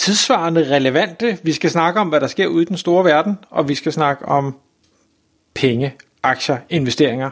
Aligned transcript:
tidsvarende 0.00 0.70
relevante. 0.70 1.38
Vi 1.42 1.52
skal 1.52 1.70
snakke 1.70 2.00
om, 2.00 2.08
hvad 2.08 2.20
der 2.20 2.26
sker 2.26 2.46
ude 2.46 2.62
i 2.62 2.64
den 2.64 2.76
store 2.76 3.04
verden, 3.04 3.38
og 3.50 3.68
vi 3.68 3.74
skal 3.74 3.92
snakke 3.92 4.24
om 4.24 4.54
penge, 5.54 5.94
aktier, 6.22 6.56
investeringer. 6.70 7.30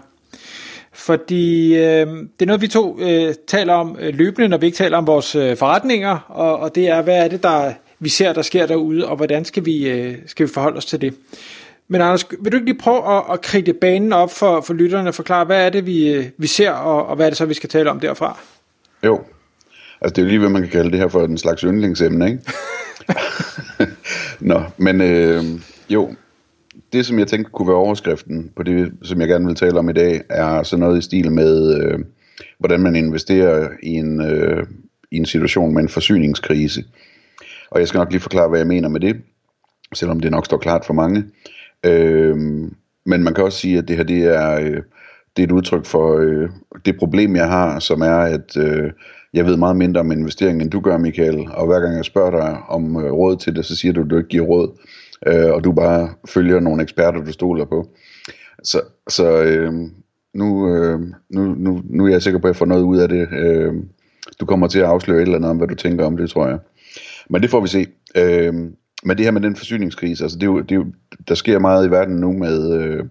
Fordi 0.93 1.74
øh, 1.74 2.07
det 2.07 2.43
er 2.43 2.46
noget, 2.46 2.60
vi 2.60 2.69
to 2.69 3.01
øh, 3.01 3.34
taler 3.46 3.74
om 3.74 3.96
øh, 4.01 4.15
løbende, 4.15 4.48
når 4.48 4.57
vi 4.57 4.66
ikke 4.66 4.77
taler 4.77 4.98
om 4.98 5.07
vores 5.07 5.34
øh, 5.34 5.57
forretninger, 5.57 6.19
og, 6.29 6.59
og 6.59 6.74
det 6.74 6.88
er, 6.88 7.02
hvad 7.02 7.24
er 7.24 7.29
det, 7.29 7.43
der 7.43 7.73
vi 7.98 8.09
ser, 8.09 8.33
der 8.33 8.43
sker 8.43 8.66
derude, 8.66 9.09
og 9.09 9.16
hvordan 9.16 9.45
skal 9.45 9.65
vi, 9.65 9.88
øh, 9.88 10.19
skal 10.27 10.46
vi 10.46 10.52
forholde 10.52 10.77
os 10.77 10.87
til 10.87 11.01
det. 11.01 11.15
Men 11.88 12.01
Anders, 12.01 12.27
vil 12.41 12.52
du 12.52 12.57
ikke 12.57 12.71
lige 12.71 12.79
prøve 12.79 13.16
at, 13.16 13.23
at 13.32 13.41
kridte 13.41 13.73
banen 13.73 14.12
op 14.12 14.32
for, 14.32 14.60
for 14.60 14.74
lytterne 14.74 15.09
og 15.09 15.15
forklare, 15.15 15.45
hvad 15.45 15.66
er 15.66 15.71
det, 15.71 15.87
vi, 15.87 16.09
øh, 16.09 16.27
vi 16.37 16.46
ser, 16.46 16.71
og, 16.71 17.07
og 17.07 17.16
hvad 17.16 17.27
er 17.27 17.30
det 17.30 17.37
så, 17.37 17.46
vi 17.46 17.55
skal 17.55 17.69
tale 17.69 17.91
om 17.91 18.01
derfra? 18.01 18.38
Jo, 19.05 19.21
altså 20.01 20.15
det 20.15 20.19
er 20.19 20.23
jo 20.23 20.29
lige, 20.29 20.38
hvad 20.38 20.48
man 20.48 20.62
kan 20.62 20.70
kalde 20.70 20.91
det 20.91 20.98
her 20.98 21.09
for 21.09 21.25
en 21.25 21.38
slags 21.38 21.61
yndlingsemne, 21.62 22.27
ikke? 22.27 22.43
Nå, 24.41 24.62
men 24.77 25.01
øh, 25.01 25.45
jo, 25.91 26.15
det 26.93 27.07
som 27.07 27.19
jeg 27.19 27.27
tænkte 27.27 27.51
kunne 27.51 27.68
være 27.68 27.77
overskriften 27.77 28.51
på 28.57 28.63
det, 28.63 28.93
som 29.02 29.21
jeg 29.21 29.29
gerne 29.29 29.46
vil 29.46 29.54
tale 29.54 29.79
om 29.79 29.88
i 29.88 29.93
dag, 29.93 30.21
er 30.29 30.63
sådan 30.63 30.80
noget 30.80 30.99
i 30.99 31.02
stil 31.02 31.32
med, 31.32 31.80
øh, 31.80 31.99
hvordan 32.59 32.80
man 32.80 32.96
investerer 32.96 33.69
i 33.82 33.88
en, 33.88 34.21
øh, 34.21 34.66
i 35.10 35.16
en 35.16 35.26
situation 35.26 35.74
med 35.74 35.82
en 35.82 35.88
forsyningskrise. 35.88 36.85
Og 37.71 37.80
jeg 37.80 37.88
skal 37.88 37.99
nok 37.99 38.10
lige 38.10 38.21
forklare, 38.21 38.49
hvad 38.49 38.59
jeg 38.59 38.66
mener 38.66 38.88
med 38.88 39.01
det, 39.01 39.16
selvom 39.95 40.21
det 40.21 40.30
nok 40.30 40.45
står 40.45 40.59
klart 40.59 40.85
for 40.85 40.95
mange. 40.95 41.24
Øh, 41.85 42.37
men 43.07 43.24
man 43.24 43.35
kan 43.35 43.45
også 43.45 43.59
sige, 43.59 43.79
at 43.79 43.88
det 43.88 43.96
her 43.96 44.04
det 44.04 44.24
er, 44.24 44.60
øh, 44.60 44.82
det 45.37 45.43
er 45.43 45.46
et 45.46 45.52
udtryk 45.52 45.87
for 45.87 46.19
øh, 46.19 46.51
det 46.85 46.99
problem, 46.99 47.37
jeg 47.37 47.49
har, 47.49 47.79
som 47.79 48.01
er, 48.01 48.16
at 48.19 48.57
øh, 48.57 48.93
jeg 49.34 49.45
ved 49.45 49.57
meget 49.57 49.76
mindre 49.76 50.01
om 50.01 50.12
investering, 50.12 50.62
end 50.62 50.71
du 50.71 50.80
gør, 50.80 50.98
Michael. 50.98 51.46
Og 51.51 51.66
hver 51.66 51.80
gang 51.80 51.96
jeg 51.96 52.04
spørger 52.04 52.30
dig 52.30 52.59
om 52.68 52.96
øh, 52.96 53.12
råd 53.12 53.37
til 53.37 53.57
det, 53.57 53.65
så 53.65 53.76
siger 53.76 53.93
du, 53.93 54.02
at 54.02 54.10
du 54.10 54.16
ikke 54.16 54.29
giver 54.29 54.45
råd. 54.46 54.79
Øh, 55.26 55.52
og 55.52 55.65
du 55.65 55.73
bare 55.73 56.10
følger 56.29 56.60
nogle 56.60 56.82
eksperter, 56.82 57.24
du 57.24 57.32
stoler 57.32 57.65
på. 57.65 57.88
Så, 58.62 58.80
så 59.09 59.43
øh, 59.43 59.73
nu, 60.35 60.74
øh, 60.74 61.01
nu, 61.30 61.54
nu, 61.54 61.82
nu 61.85 62.07
er 62.07 62.10
jeg 62.10 62.23
sikker 62.23 62.40
på, 62.40 62.46
at 62.46 62.52
jeg 62.52 62.57
får 62.57 62.66
noget 62.66 62.82
ud 62.82 62.98
af 62.98 63.09
det. 63.09 63.29
Øh, 63.32 63.74
du 64.41 64.47
kommer 64.47 64.66
til 64.69 64.78
at 64.78 64.84
afsløre 64.84 65.16
et 65.19 65.22
eller 65.22 65.37
andet 65.37 65.50
om, 65.50 65.56
hvad 65.56 65.69
du 65.69 65.75
tænker 65.75 66.04
om 66.04 66.16
det, 66.16 66.31
tror 66.31 66.47
jeg. 66.47 66.59
Men 67.31 67.42
det 67.42 67.50
får 67.50 67.60
vi 67.60 67.69
se. 67.69 67.87
Øh, 68.16 68.54
men 69.04 69.16
det 69.16 69.25
her 69.25 69.31
med 69.31 69.41
den 69.41 69.56
forsyningskrise, 69.56 70.25
altså 70.25 70.38
det 70.38 70.42
er 70.42 70.50
jo, 70.50 70.60
det 70.60 70.72
er 70.72 70.76
jo, 70.76 70.87
der 71.28 71.34
sker 71.34 71.59
meget 71.59 71.87
i 71.87 71.91
verden 71.91 72.16
nu 72.16 72.32
med, 72.32 72.82
øh, 72.82 73.04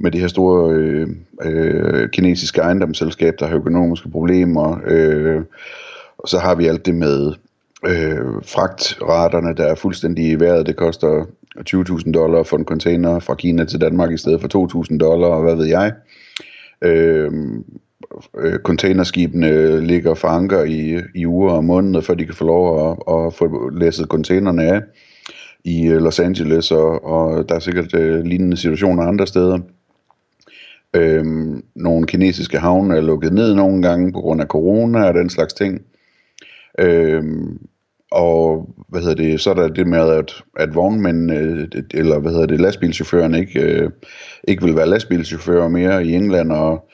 med 0.00 0.10
det 0.10 0.20
her 0.20 0.28
store 0.28 0.74
øh, 0.74 1.08
øh, 1.42 2.08
kinesiske 2.10 2.60
ejendomsselskab, 2.60 3.34
der 3.38 3.46
har 3.46 3.56
økonomiske 3.56 4.08
problemer. 4.08 4.80
Øh, 4.86 5.42
og 6.18 6.28
så 6.28 6.38
har 6.38 6.54
vi 6.54 6.66
alt 6.66 6.86
det 6.86 6.94
med 6.94 7.32
øh, 7.86 8.42
fragtraterne, 8.42 9.54
der 9.54 9.64
er 9.66 9.74
fuldstændig 9.74 10.30
i 10.30 10.34
vejret. 10.34 10.66
Det 10.66 10.76
koster 10.76 11.24
20.000 11.58 12.12
dollar 12.12 12.42
for 12.42 12.56
en 12.56 12.64
container 12.64 13.18
fra 13.18 13.34
Kina 13.34 13.64
til 13.64 13.80
Danmark 13.80 14.12
i 14.12 14.16
stedet 14.16 14.40
for 14.40 14.84
2.000 14.90 14.98
dollar, 14.98 15.28
og 15.28 15.42
hvad 15.42 15.56
ved 15.56 15.66
jeg. 15.66 15.92
Øh, 16.82 17.32
øh, 18.38 18.58
containerskibene 18.58 19.80
ligger 19.80 20.14
for 20.14 20.28
anker 20.28 20.64
i, 20.64 21.00
i 21.14 21.26
uger 21.26 21.52
og 21.52 21.64
måneder, 21.64 22.00
før 22.00 22.14
de 22.14 22.24
kan 22.24 22.34
få 22.34 22.44
lov 22.44 22.90
at, 22.90 22.96
at 23.14 23.34
få 23.34 23.70
læsset 23.70 24.06
containerne 24.06 24.62
af 24.62 24.80
i 25.64 25.86
øh, 25.86 26.02
Los 26.02 26.20
Angeles, 26.20 26.70
og, 26.70 27.04
og 27.04 27.48
der 27.48 27.54
er 27.54 27.58
sikkert 27.58 27.94
øh, 27.94 28.24
lignende 28.24 28.56
situationer 28.56 29.02
andre 29.02 29.26
steder. 29.26 29.58
Øhm, 30.94 31.64
nogle 31.76 32.06
kinesiske 32.06 32.58
havne 32.58 32.96
er 32.96 33.00
lukket 33.00 33.32
ned 33.32 33.54
nogle 33.54 33.82
gange 33.82 34.12
på 34.12 34.20
grund 34.20 34.40
af 34.40 34.46
corona 34.46 35.04
og 35.04 35.14
den 35.14 35.30
slags 35.30 35.54
ting. 35.54 35.82
Øhm, 36.78 37.58
og 38.10 38.68
hvad 38.88 39.00
hedder 39.00 39.14
det, 39.14 39.40
så 39.40 39.50
er 39.50 39.54
der 39.54 39.68
det 39.68 39.86
med, 39.86 40.10
at, 40.10 40.42
at 40.56 40.74
vognmænd, 40.74 41.32
øh, 41.32 41.68
eller 41.94 42.18
hvad 42.18 42.32
hedder 42.32 42.46
det, 42.46 42.60
lastbilchaufføren 42.60 43.34
ikke, 43.34 43.60
øh, 43.60 43.90
ikke 44.48 44.64
vil 44.64 44.76
være 44.76 44.88
lastbilchauffører 44.88 45.68
mere 45.68 46.06
i 46.06 46.14
England, 46.14 46.52
og 46.52 46.88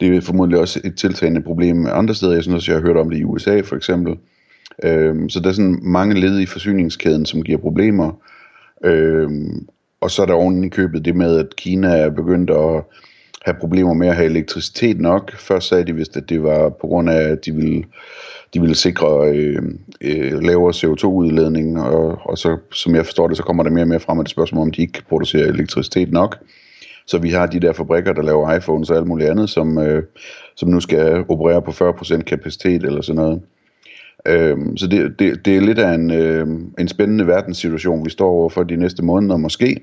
det 0.00 0.16
er 0.16 0.20
formodentlig 0.20 0.60
også 0.60 0.80
et 0.84 0.96
tiltagende 0.96 1.42
problem 1.42 1.86
andre 1.86 2.14
steder. 2.14 2.32
Jeg 2.32 2.42
synes 2.42 2.56
også, 2.56 2.72
jeg 2.72 2.80
har 2.80 2.86
hørt 2.86 2.96
om 2.96 3.10
det 3.10 3.18
i 3.18 3.24
USA 3.24 3.60
for 3.60 3.76
eksempel. 3.76 4.16
Øhm, 4.84 5.28
så 5.28 5.40
der 5.40 5.48
er 5.48 5.52
sådan 5.52 5.78
mange 5.82 6.20
led 6.20 6.40
i 6.40 6.46
forsyningskæden, 6.46 7.26
som 7.26 7.42
giver 7.42 7.58
problemer. 7.58 8.12
Øhm, 8.84 9.66
og 10.00 10.10
så 10.10 10.22
er 10.22 10.26
der 10.26 10.34
oven 10.34 10.64
i 10.64 10.68
købet 10.68 11.04
det 11.04 11.16
med, 11.16 11.38
at 11.38 11.56
Kina 11.56 11.88
er 11.88 12.10
begyndt 12.10 12.50
at 12.50 12.84
have 13.44 13.56
problemer 13.60 13.94
med 13.94 14.08
at 14.08 14.16
have 14.16 14.30
elektricitet 14.30 15.00
nok. 15.00 15.36
Først 15.36 15.68
sagde 15.68 15.84
de 15.84 15.94
vist, 15.94 16.16
at 16.16 16.28
det 16.28 16.42
var 16.42 16.68
på 16.68 16.86
grund 16.86 17.10
af, 17.10 17.28
at 17.28 17.44
de 17.44 17.54
ville, 17.54 17.84
de 18.54 18.60
ville 18.60 18.74
sikre 18.74 19.28
øh, 19.28 19.62
øh, 20.00 20.42
lavere 20.42 20.72
CO2-udledning, 20.74 21.80
og, 21.80 22.18
og 22.24 22.38
så, 22.38 22.58
som 22.72 22.94
jeg 22.94 23.04
forstår 23.04 23.28
det, 23.28 23.36
så 23.36 23.42
kommer 23.42 23.62
der 23.62 23.70
mere 23.70 23.84
og 23.84 23.88
mere 23.88 24.00
frem 24.00 24.18
af 24.18 24.24
det 24.24 24.30
spørgsmål, 24.30 24.62
om 24.62 24.72
de 24.72 24.80
ikke 24.80 24.92
kan 24.92 25.04
producere 25.08 25.46
elektricitet 25.46 26.12
nok. 26.12 26.38
Så 27.06 27.18
vi 27.18 27.30
har 27.30 27.46
de 27.46 27.60
der 27.60 27.72
fabrikker, 27.72 28.12
der 28.12 28.22
laver 28.22 28.54
iPhones 28.54 28.90
og 28.90 28.96
alt 28.96 29.06
muligt 29.06 29.30
andet, 29.30 29.50
som, 29.50 29.78
øh, 29.78 30.02
som 30.56 30.68
nu 30.68 30.80
skal 30.80 31.24
operere 31.28 31.62
på 31.62 31.70
40% 31.70 32.22
kapacitet 32.22 32.82
eller 32.82 33.02
sådan 33.02 33.22
noget. 33.22 33.40
Øhm, 34.26 34.76
så 34.76 34.86
det, 34.86 35.18
det, 35.18 35.44
det 35.44 35.56
er 35.56 35.60
lidt 35.60 35.78
af 35.78 35.94
en, 35.94 36.10
øh, 36.10 36.46
en 36.78 36.88
spændende 36.88 37.26
verdenssituation, 37.26 38.04
vi 38.04 38.10
står 38.10 38.30
overfor 38.30 38.62
de 38.62 38.76
næste 38.76 39.04
måneder 39.04 39.36
måske. 39.36 39.80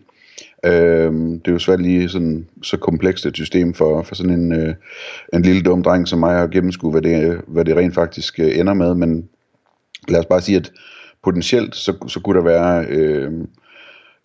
Øh, 0.66 1.14
det 1.14 1.48
er 1.48 1.52
jo 1.52 1.60
svært 1.60 1.82
lige 1.82 2.10
sådan, 2.10 2.48
så 2.64 2.78
komplekst 2.78 3.26
et 3.26 3.36
system 3.36 3.74
for, 3.74 4.04
for 4.04 4.16
sådan 4.16 4.40
en, 4.40 4.54
øh, 4.54 4.76
en 5.34 5.42
lille 5.42 5.62
dum 5.62 5.84
dreng 5.84 6.08
som 6.08 6.20
mig 6.20 6.44
at 6.44 6.52
gennemskue, 6.52 6.92
hvad 6.92 7.02
det, 7.02 7.42
hvad 7.48 7.66
det 7.66 7.76
rent 7.76 7.96
faktisk 7.96 8.40
øh, 8.40 8.58
ender 8.60 8.74
med. 8.74 8.96
Men 8.96 9.30
lad 10.08 10.20
os 10.20 10.26
bare 10.26 10.42
sige, 10.42 10.58
at 10.58 10.72
potentielt 11.24 11.76
så, 11.76 11.94
så 12.08 12.20
kunne 12.20 12.38
der 12.38 12.44
være 12.44 12.86
øh, 12.90 13.32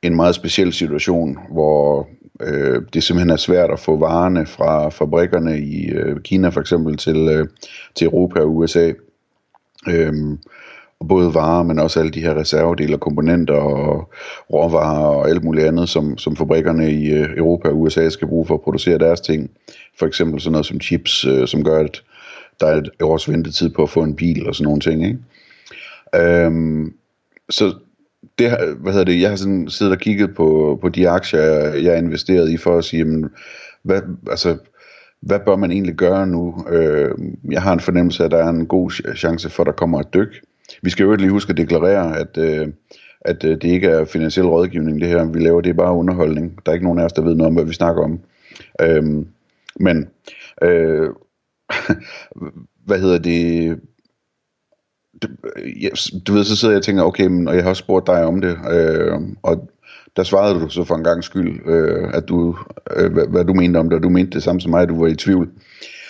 en 0.02 0.16
meget 0.16 0.34
speciel 0.34 0.72
situation, 0.72 1.38
hvor 1.50 2.08
øh, 2.40 2.82
det 2.94 3.02
simpelthen 3.02 3.30
er 3.30 3.36
svært 3.36 3.70
at 3.70 3.80
få 3.80 3.96
varerne 3.96 4.46
fra 4.46 4.88
fabrikkerne 4.88 5.58
i 5.58 5.88
øh, 5.88 6.20
Kina 6.20 6.48
for 6.48 6.60
eksempel 6.60 6.96
til, 6.96 7.28
øh, 7.28 7.46
til 7.94 8.04
Europa 8.04 8.40
og 8.40 8.56
USA. 8.56 8.92
Øh, 9.88 10.14
både 11.08 11.34
varer, 11.34 11.62
men 11.62 11.78
også 11.78 12.00
alle 12.00 12.12
de 12.12 12.20
her 12.20 12.34
reservedele 12.34 12.94
og 12.94 13.00
komponenter 13.00 13.54
og 13.54 14.10
råvarer 14.52 15.06
og 15.06 15.28
alt 15.28 15.44
muligt 15.44 15.66
andet, 15.66 15.88
som, 15.88 16.18
som 16.18 16.36
fabrikkerne 16.36 16.90
i 16.92 17.10
øh, 17.10 17.36
Europa 17.36 17.68
og 17.68 17.80
USA 17.80 18.08
skal 18.08 18.28
bruge 18.28 18.46
for 18.46 18.54
at 18.54 18.60
producere 18.60 18.98
deres 18.98 19.20
ting. 19.20 19.50
For 19.98 20.06
eksempel 20.06 20.40
sådan 20.40 20.52
noget 20.52 20.66
som 20.66 20.80
chips, 20.80 21.24
øh, 21.24 21.48
som 21.48 21.64
gør, 21.64 21.80
at 21.80 22.02
der 22.60 22.66
er 22.66 22.76
et 22.76 22.90
års 23.02 23.28
ventetid 23.28 23.70
på 23.70 23.82
at 23.82 23.90
få 23.90 24.02
en 24.02 24.16
bil 24.16 24.48
og 24.48 24.54
sådan 24.54 24.64
nogle 24.64 24.80
ting. 24.80 25.06
Ikke? 25.06 25.18
Øhm, 26.14 26.94
så 27.50 27.74
det, 28.38 28.58
hvad 28.78 28.92
hedder 28.92 29.04
det, 29.04 29.20
jeg 29.20 29.28
har 29.28 29.36
sådan 29.36 29.68
siddet 29.68 29.94
og 29.94 30.00
kigget 30.00 30.34
på, 30.34 30.78
på 30.80 30.88
de 30.88 31.08
aktier, 31.08 31.42
jeg 31.74 31.92
har 31.92 31.98
investeret 31.98 32.50
i, 32.50 32.56
for 32.56 32.78
at 32.78 32.84
sige, 32.84 32.98
jamen, 32.98 33.30
hvad, 33.82 34.02
altså, 34.30 34.56
hvad 35.20 35.38
bør 35.46 35.56
man 35.56 35.70
egentlig 35.70 35.94
gøre 35.94 36.26
nu? 36.26 36.64
Øh, 36.68 37.10
jeg 37.50 37.62
har 37.62 37.72
en 37.72 37.80
fornemmelse 37.80 38.22
af, 38.22 38.26
at 38.26 38.30
der 38.30 38.38
er 38.38 38.48
en 38.48 38.66
god 38.66 38.90
chance 39.16 39.50
for, 39.50 39.62
at 39.62 39.66
der 39.66 39.72
kommer 39.72 40.00
et 40.00 40.14
dyk. 40.14 40.42
Vi 40.84 40.90
skal 40.90 41.04
jo 41.04 41.14
lige 41.14 41.30
huske 41.30 41.50
at 41.50 41.56
deklarere, 41.56 42.18
at, 42.18 42.38
øh, 42.38 42.68
at 43.20 43.44
øh, 43.44 43.50
det 43.50 43.64
ikke 43.64 43.88
er 43.88 44.04
finansiel 44.04 44.46
rådgivning, 44.46 45.00
det 45.00 45.08
her 45.08 45.24
vi 45.24 45.38
laver, 45.38 45.60
det 45.60 45.76
bare 45.76 45.94
underholdning. 45.94 46.58
Der 46.66 46.72
er 46.72 46.74
ikke 46.74 46.84
nogen 46.84 46.98
af 46.98 47.04
os, 47.04 47.12
der 47.12 47.22
ved 47.22 47.34
noget 47.34 47.48
om, 47.48 47.54
hvad 47.54 47.64
vi 47.64 47.72
snakker 47.72 48.02
om. 48.02 48.20
Øhm, 48.80 49.28
men, 49.80 50.08
øh, 50.62 51.08
hvad 52.86 53.00
hedder 53.00 53.18
det, 53.18 53.80
du 56.26 56.32
ved, 56.32 56.44
så 56.44 56.56
sidder 56.56 56.74
jeg 56.74 56.78
og 56.78 56.84
tænker, 56.84 57.02
okay, 57.02 57.26
men, 57.26 57.48
og 57.48 57.54
jeg 57.54 57.62
har 57.62 57.70
også 57.70 57.80
spurgt 57.80 58.06
dig 58.06 58.24
om 58.24 58.40
det, 58.40 58.58
øh, 58.72 59.20
og 59.42 59.70
der 60.16 60.22
svarede 60.22 60.60
du 60.60 60.68
så 60.68 60.84
for 60.84 60.94
en 60.94 61.04
gang 61.04 61.24
skyld, 61.24 61.68
øh, 61.68 62.10
at 62.14 62.28
du, 62.28 62.56
øh, 62.96 63.12
hvad, 63.12 63.26
hvad 63.26 63.44
du 63.44 63.54
mente 63.54 63.78
om 63.78 63.88
det, 63.88 63.96
og 63.96 64.02
du 64.02 64.08
mente 64.08 64.32
det 64.32 64.42
samme 64.42 64.60
som 64.60 64.70
mig, 64.70 64.88
du 64.88 65.00
var 65.00 65.08
i 65.08 65.14
tvivl. 65.14 65.50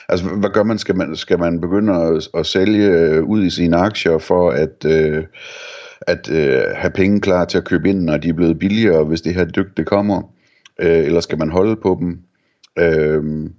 Altså, 0.08 0.28
hvad 0.28 0.50
gør 0.50 0.62
man? 0.62 0.78
Skal 0.78 0.96
man, 0.96 1.16
skal 1.16 1.38
man 1.38 1.60
begynde 1.60 1.94
at, 1.94 2.28
at 2.34 2.46
sælge 2.46 2.88
øh, 2.88 3.24
ud 3.24 3.44
i 3.44 3.50
sine 3.50 3.76
aktier 3.76 4.18
for 4.18 4.50
at, 4.50 4.84
øh, 4.86 5.24
at 6.00 6.30
øh, 6.30 6.62
have 6.74 6.90
penge 6.90 7.20
klar 7.20 7.44
til 7.44 7.58
at 7.58 7.64
købe 7.64 7.88
ind, 7.88 8.00
når 8.00 8.16
de 8.16 8.28
er 8.28 8.32
blevet 8.32 8.58
billigere, 8.58 9.04
hvis 9.04 9.20
det 9.20 9.34
her 9.34 9.44
dyk 9.44 9.76
det 9.76 9.86
kommer? 9.86 10.22
Øh, 10.80 11.04
eller 11.04 11.20
skal 11.20 11.38
man 11.38 11.50
holde 11.50 11.76
på 11.76 11.96
dem? 12.00 12.20
Øh, 12.78 13.50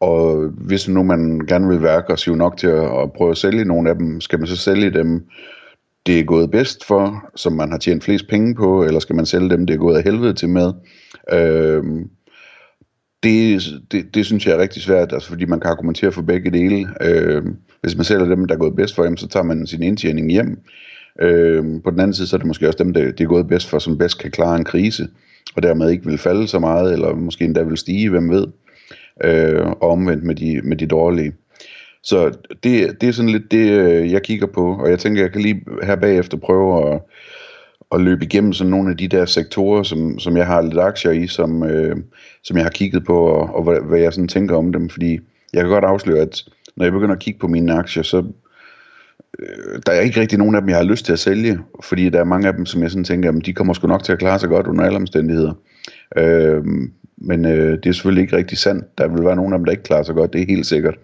og 0.00 0.48
hvis 0.48 0.88
nu 0.88 1.02
man 1.02 1.40
gerne 1.48 1.68
vil 1.68 1.82
være 1.82 1.96
aggressiv 1.96 2.34
nok 2.34 2.56
til 2.56 2.66
at, 2.66 3.02
at 3.02 3.12
prøve 3.12 3.30
at 3.30 3.36
sælge 3.36 3.64
nogle 3.64 3.90
af 3.90 3.96
dem, 3.96 4.20
skal 4.20 4.38
man 4.38 4.48
så 4.48 4.56
sælge 4.56 4.90
dem 4.90 5.26
det 6.06 6.20
er 6.20 6.24
gået 6.24 6.50
bedst 6.50 6.84
for, 6.84 7.30
som 7.34 7.52
man 7.52 7.70
har 7.70 7.78
tjent 7.78 8.04
flest 8.04 8.28
penge 8.28 8.54
på, 8.54 8.84
eller 8.84 9.00
skal 9.00 9.16
man 9.16 9.26
sælge 9.26 9.50
dem, 9.50 9.66
det 9.66 9.74
er 9.74 9.78
gået 9.78 9.96
af 9.96 10.02
helvede 10.02 10.34
til 10.34 10.48
med. 10.48 10.72
Øh, 11.32 11.84
det, 13.22 13.62
det, 13.92 14.14
det 14.14 14.26
synes 14.26 14.46
jeg 14.46 14.54
er 14.54 14.62
rigtig 14.62 14.82
svært, 14.82 15.12
altså 15.12 15.28
fordi 15.28 15.44
man 15.44 15.60
kan 15.60 15.70
argumentere 15.70 16.12
for 16.12 16.22
begge 16.22 16.50
dele. 16.50 16.88
Øh, 17.00 17.42
hvis 17.80 17.96
man 17.96 18.04
sælger 18.04 18.24
dem, 18.24 18.44
der 18.44 18.54
er 18.54 18.58
gået 18.58 18.76
bedst 18.76 18.94
for, 18.94 19.16
så 19.16 19.28
tager 19.28 19.44
man 19.44 19.66
sin 19.66 19.82
indtjening 19.82 20.30
hjem. 20.30 20.58
Øh, 21.20 21.64
på 21.84 21.90
den 21.90 22.00
anden 22.00 22.14
side, 22.14 22.26
så 22.26 22.36
er 22.36 22.38
det 22.38 22.46
måske 22.46 22.66
også 22.68 22.84
dem, 22.84 22.92
der 22.92 23.04
det 23.04 23.20
er 23.20 23.28
gået 23.28 23.48
bedst 23.48 23.68
for, 23.68 23.78
som 23.78 23.98
bedst 23.98 24.18
kan 24.18 24.30
klare 24.30 24.56
en 24.56 24.64
krise, 24.64 25.08
og 25.56 25.62
dermed 25.62 25.90
ikke 25.90 26.06
vil 26.06 26.18
falde 26.18 26.48
så 26.48 26.58
meget, 26.58 26.92
eller 26.92 27.14
måske 27.14 27.44
endda 27.44 27.62
vil 27.62 27.76
stige, 27.76 28.10
hvem 28.10 28.30
ved. 28.30 28.46
Øh, 29.24 29.66
og 29.66 29.90
omvendt 29.90 30.24
med 30.24 30.34
de, 30.34 30.60
med 30.64 30.76
de 30.76 30.86
dårlige. 30.86 31.32
Så 32.02 32.30
det, 32.62 33.00
det 33.00 33.08
er 33.08 33.12
sådan 33.12 33.30
lidt 33.30 33.50
det, 33.50 33.70
øh, 33.70 34.12
jeg 34.12 34.22
kigger 34.22 34.46
på, 34.46 34.76
og 34.80 34.90
jeg 34.90 34.98
tænker, 34.98 35.22
jeg 35.22 35.32
kan 35.32 35.42
lige 35.42 35.62
her 35.82 35.96
bagefter 35.96 36.36
prøve 36.36 36.94
at, 36.94 37.00
at 37.94 38.00
løbe 38.00 38.24
igennem 38.24 38.52
sådan 38.52 38.70
nogle 38.70 38.90
af 38.90 38.96
de 38.96 39.08
der 39.08 39.24
sektorer, 39.24 39.82
som, 39.82 40.18
som 40.18 40.36
jeg 40.36 40.46
har 40.46 40.62
lidt 40.62 40.78
aktier 40.78 41.10
i, 41.10 41.26
som, 41.26 41.62
øh, 41.64 41.96
som 42.42 42.56
jeg 42.56 42.64
har 42.64 42.70
kigget 42.70 43.04
på, 43.04 43.18
og, 43.18 43.54
og 43.54 43.62
hvad, 43.62 43.80
hvad 43.88 44.00
jeg 44.00 44.12
sådan 44.12 44.28
tænker 44.28 44.56
om 44.56 44.72
dem, 44.72 44.88
fordi 44.88 45.18
jeg 45.52 45.62
kan 45.62 45.70
godt 45.70 45.84
afsløre, 45.84 46.18
at 46.18 46.42
når 46.76 46.84
jeg 46.84 46.92
begynder 46.92 47.14
at 47.14 47.20
kigge 47.20 47.40
på 47.40 47.48
mine 47.48 47.72
aktier, 47.72 48.02
så 48.02 48.24
øh, 49.38 49.80
der 49.86 49.92
er 49.92 50.00
ikke 50.00 50.20
rigtig 50.20 50.38
nogen 50.38 50.54
af 50.54 50.62
dem, 50.62 50.68
jeg 50.68 50.76
har 50.76 50.84
lyst 50.84 51.04
til 51.04 51.12
at 51.12 51.18
sælge, 51.18 51.58
fordi 51.84 52.08
der 52.08 52.20
er 52.20 52.24
mange 52.24 52.48
af 52.48 52.54
dem, 52.54 52.66
som 52.66 52.82
jeg 52.82 52.90
sådan 52.90 53.04
tænker, 53.04 53.28
at 53.32 53.46
de 53.46 53.52
kommer 53.52 53.74
sgu 53.74 53.88
nok 53.88 54.04
til 54.04 54.12
at 54.12 54.18
klare 54.18 54.38
sig 54.38 54.48
godt 54.48 54.66
under 54.66 54.84
alle 54.84 54.96
omstændigheder. 54.96 55.52
Øh, 56.16 56.64
men 57.16 57.44
øh, 57.44 57.72
det 57.72 57.86
er 57.86 57.92
selvfølgelig 57.92 58.22
ikke 58.22 58.36
rigtig 58.36 58.58
sandt. 58.58 58.98
Der 58.98 59.08
vil 59.08 59.24
være 59.24 59.36
nogen 59.36 59.52
af 59.52 59.58
dem, 59.58 59.64
der 59.64 59.72
ikke 59.72 59.82
klarer 59.82 60.02
sig 60.02 60.14
godt, 60.14 60.32
det 60.32 60.40
er 60.40 60.46
helt 60.46 60.66
sikkert. 60.66 60.94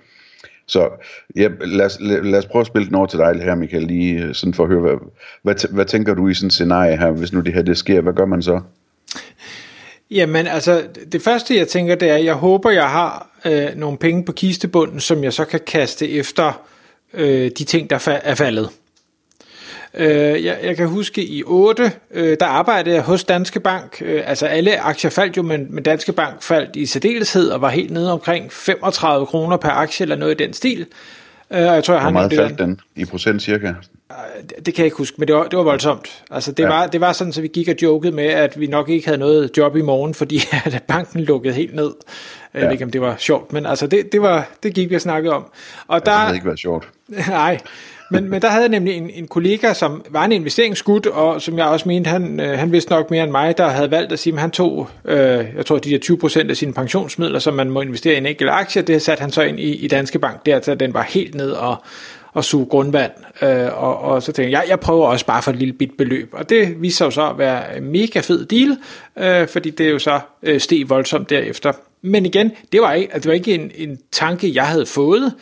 Så 0.68 0.88
ja, 1.36 1.48
lad, 1.60 1.86
os, 1.86 1.98
lad, 2.00 2.22
lad 2.22 2.38
os 2.38 2.46
prøve 2.46 2.60
at 2.60 2.66
spille 2.66 2.86
den 2.86 2.94
over 2.94 3.06
til 3.06 3.18
dig 3.18 3.42
her, 3.42 3.54
Michael, 3.54 3.82
lige 3.82 4.22
øh, 4.22 4.34
sådan 4.34 4.54
for 4.54 4.62
at 4.62 4.68
høre, 4.68 4.80
hvad, 4.80 4.96
hvad, 5.42 5.74
hvad 5.74 5.84
tænker 5.84 6.14
du 6.14 6.28
i 6.28 6.34
sådan 6.34 6.46
et 6.46 6.52
scenarie 6.52 6.96
her, 6.96 7.10
hvis 7.10 7.32
nu 7.32 7.40
det 7.40 7.54
her 7.54 7.62
det 7.62 7.78
sker, 7.78 8.00
hvad 8.00 8.12
gør 8.12 8.26
man 8.26 8.42
så? 8.42 8.60
Jamen 10.10 10.46
altså, 10.46 10.82
det 11.12 11.22
første 11.22 11.56
jeg 11.56 11.68
tænker, 11.68 11.94
det 11.94 12.10
er, 12.10 12.16
jeg 12.16 12.34
håber, 12.34 12.70
jeg 12.70 12.90
har 12.90 13.40
øh, 13.44 13.76
nogle 13.76 13.98
penge 13.98 14.24
på 14.24 14.32
kistebunden, 14.32 15.00
som 15.00 15.24
jeg 15.24 15.32
så 15.32 15.44
kan 15.44 15.60
kaste 15.66 16.10
efter 16.10 16.62
øh, 17.14 17.50
de 17.58 17.64
ting, 17.64 17.90
der 17.90 18.20
er 18.24 18.34
faldet. 18.34 18.70
Øh, 19.96 20.44
jeg, 20.44 20.58
jeg 20.62 20.76
kan 20.76 20.88
huske 20.88 21.25
i 21.25 21.43
8, 21.46 21.93
øh, 22.10 22.37
der 22.40 22.46
arbejdede 22.46 22.94
jeg 22.94 23.04
hos 23.04 23.25
Danske 23.25 23.60
Bank. 23.60 24.02
Øh, 24.04 24.22
altså 24.26 24.46
alle 24.46 24.81
aktier 24.81 25.10
faldt 25.10 25.37
jo, 25.37 25.43
men, 25.43 25.66
men 25.70 25.84
Danske 25.84 26.12
Bank 26.12 26.43
faldt 26.43 26.76
i 26.76 26.87
særdeleshed 26.87 27.48
og 27.48 27.60
var 27.60 27.69
helt 27.69 27.90
nede 27.90 28.12
omkring 28.12 28.52
35 28.52 29.26
kroner 29.26 29.56
per 29.56 29.70
aktie 29.70 30.04
eller 30.04 30.16
noget 30.16 30.40
i 30.40 30.44
den 30.44 30.52
stil. 30.52 30.87
Øh, 31.50 31.58
jeg 31.58 31.84
tror, 31.84 31.94
jeg 31.94 32.02
Hvor 32.02 32.10
meget 32.10 32.32
faldt 32.32 32.58
den 32.58 32.81
i 32.96 33.04
procent 33.04 33.43
cirka? 33.43 33.72
Det, 34.49 34.67
det 34.67 34.75
kan 34.75 34.82
jeg 34.82 34.87
ikke 34.87 34.97
huske, 34.97 35.14
men 35.19 35.29
det 35.29 35.37
var, 35.37 35.44
det 35.44 35.56
var 35.56 35.62
voldsomt. 35.62 36.25
Altså, 36.31 36.53
det, 36.53 36.62
ja. 36.62 36.69
var, 36.69 36.87
det 36.87 37.00
var 37.00 37.12
sådan, 37.12 37.32
så 37.32 37.41
vi 37.41 37.49
gik 37.49 37.69
og 37.69 37.75
jokede 37.82 38.12
med, 38.12 38.25
at 38.25 38.61
vi 38.61 38.67
nok 38.67 38.88
ikke 38.88 39.06
havde 39.06 39.19
noget 39.19 39.50
job 39.56 39.76
i 39.76 39.82
morgen, 39.82 40.14
fordi 40.14 40.41
at 40.64 40.82
banken 40.88 41.20
lukkede 41.20 41.55
helt 41.55 41.75
ned. 41.75 41.91
Jeg 42.55 42.62
ved 42.62 42.73
ikke, 42.73 42.85
om 42.85 42.91
det 42.91 43.00
var 43.00 43.17
sjovt, 43.19 43.53
men 43.53 43.67
altså, 43.67 43.87
det, 43.87 44.12
det, 44.12 44.23
var, 44.23 44.49
det 44.62 44.75
gik 44.75 44.91
vi 44.91 44.94
og 44.94 45.00
snakkede 45.00 45.35
om. 45.35 45.47
Og 45.87 46.00
ja, 46.06 46.11
der, 46.11 46.17
det 46.17 46.20
havde 46.20 46.35
ikke 46.35 46.47
været 46.47 46.58
sjovt. 46.58 46.88
Nej, 47.29 47.58
men, 48.11 48.31
men 48.31 48.43
der 48.43 48.49
havde 48.49 48.62
jeg 48.62 48.70
nemlig 48.70 48.94
en, 48.94 49.11
en 49.11 49.29
kollega, 49.29 49.73
som 49.73 50.05
var 50.11 50.25
en 50.25 50.32
investeringsgud, 50.32 51.06
og 51.06 51.43
som 51.43 51.59
jeg 51.59 51.67
også 51.67 51.88
mente, 51.88 52.09
han, 52.09 52.41
øh, 52.41 52.59
han 52.59 52.73
vidste 52.73 52.91
nok 52.91 53.11
mere 53.11 53.23
end 53.23 53.31
mig, 53.31 53.59
der 53.59 53.69
havde 53.69 53.91
valgt 53.91 54.12
at 54.12 54.19
sige, 54.19 54.32
at 54.32 54.41
han 54.41 54.50
tog, 54.50 54.88
øh, 55.05 55.44
jeg 55.56 55.67
tror, 55.67 55.79
de 55.79 55.91
der 55.91 55.99
20% 56.44 56.50
af 56.50 56.56
sine 56.56 56.73
pensionsmidler, 56.73 57.38
som 57.38 57.55
man 57.55 57.70
må 57.70 57.81
investere 57.81 58.14
i 58.14 58.19
en 58.19 58.26
enkelt 58.26 58.50
aktie, 58.50 58.82
det 58.82 59.02
satte 59.02 59.20
han 59.20 59.31
så 59.31 59.43
ind 59.43 59.61
i, 59.61 59.75
i 59.75 59.88
Danske 59.88 60.19
Bank, 60.19 60.47
der, 60.47 60.61
så 60.61 60.75
den 60.75 60.94
var 60.94 61.02
helt 61.02 61.35
ned 61.35 61.50
og, 61.50 61.76
og 62.37 62.44
suge 62.44 62.67
grundvand. 62.67 63.12
Øh, 63.43 63.83
og, 63.83 63.99
og 63.99 64.23
så 64.23 64.33
tænkte 64.33 64.53
jeg, 64.53 64.65
jeg, 64.69 64.81
prøver 64.81 65.06
også 65.06 65.27
bare 65.27 65.43
for 65.43 65.50
et 65.50 65.56
lille 65.56 65.75
bit 65.75 65.91
beløb. 65.99 66.29
Og 66.33 66.50
det 66.50 66.83
viste 66.83 66.97
sig 66.97 67.05
jo 67.05 67.11
så 67.11 67.31
at 67.31 67.38
være 67.38 67.77
en 67.77 67.93
mega 67.93 68.21
fed 68.21 68.47
deal, 68.47 68.77
øh, 69.19 69.49
fordi 69.49 69.71
det 69.71 69.87
er 69.87 69.91
jo 69.91 69.99
så 69.99 70.21
øh, 70.43 70.61
steg 70.61 70.88
voldsomt 70.88 71.31
derefter. 71.31 71.73
Men 72.03 72.27
igen, 72.27 72.53
det 72.73 72.81
var 72.81 72.93
ikke, 72.93 73.15
det 73.15 73.27
var 73.27 73.33
ikke 73.33 73.55
en, 73.55 73.71
en 73.75 73.99
tanke, 74.12 74.55
jeg 74.55 74.67
havde 74.67 74.87
fået. 74.87 75.35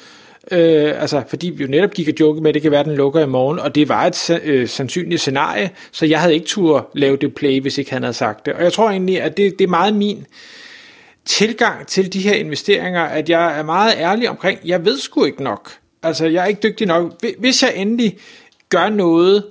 Øh, 0.50 1.00
altså, 1.00 1.22
fordi 1.28 1.50
vi 1.50 1.64
jo 1.64 1.70
netop 1.70 1.90
gik 1.90 2.08
og 2.08 2.14
joke 2.20 2.40
med, 2.40 2.48
at 2.48 2.54
det 2.54 2.62
kan 2.62 2.70
være, 2.70 2.80
at 2.80 2.86
den 2.86 2.96
lukker 2.96 3.20
i 3.20 3.26
morgen, 3.26 3.58
og 3.58 3.74
det 3.74 3.88
var 3.88 4.06
et 4.06 4.40
øh, 4.44 4.68
sandsynligt 4.68 5.20
scenarie, 5.20 5.70
så 5.92 6.06
jeg 6.06 6.20
havde 6.20 6.34
ikke 6.34 6.46
tur 6.46 6.90
lave 6.94 7.16
det 7.16 7.34
play, 7.34 7.60
hvis 7.60 7.78
ikke 7.78 7.92
han 7.92 8.02
havde 8.02 8.14
sagt 8.14 8.46
det. 8.46 8.54
Og 8.54 8.62
jeg 8.62 8.72
tror 8.72 8.90
egentlig, 8.90 9.22
at 9.22 9.36
det, 9.36 9.58
det 9.58 9.64
er 9.64 9.68
meget 9.68 9.94
min 9.94 10.26
tilgang 11.24 11.86
til 11.86 12.12
de 12.12 12.20
her 12.20 12.34
investeringer, 12.34 13.02
at 13.02 13.30
jeg 13.30 13.58
er 13.58 13.62
meget 13.62 13.94
ærlig 13.98 14.30
omkring, 14.30 14.58
jeg 14.64 14.84
ved 14.84 14.98
sgu 14.98 15.24
ikke 15.24 15.42
nok. 15.42 15.72
Altså, 16.04 16.26
jeg 16.26 16.42
er 16.42 16.46
ikke 16.46 16.60
dygtig 16.62 16.86
nok. 16.86 17.12
Hvis 17.38 17.62
jeg 17.62 17.72
endelig 17.76 18.16
gør 18.68 18.88
noget, 18.88 19.44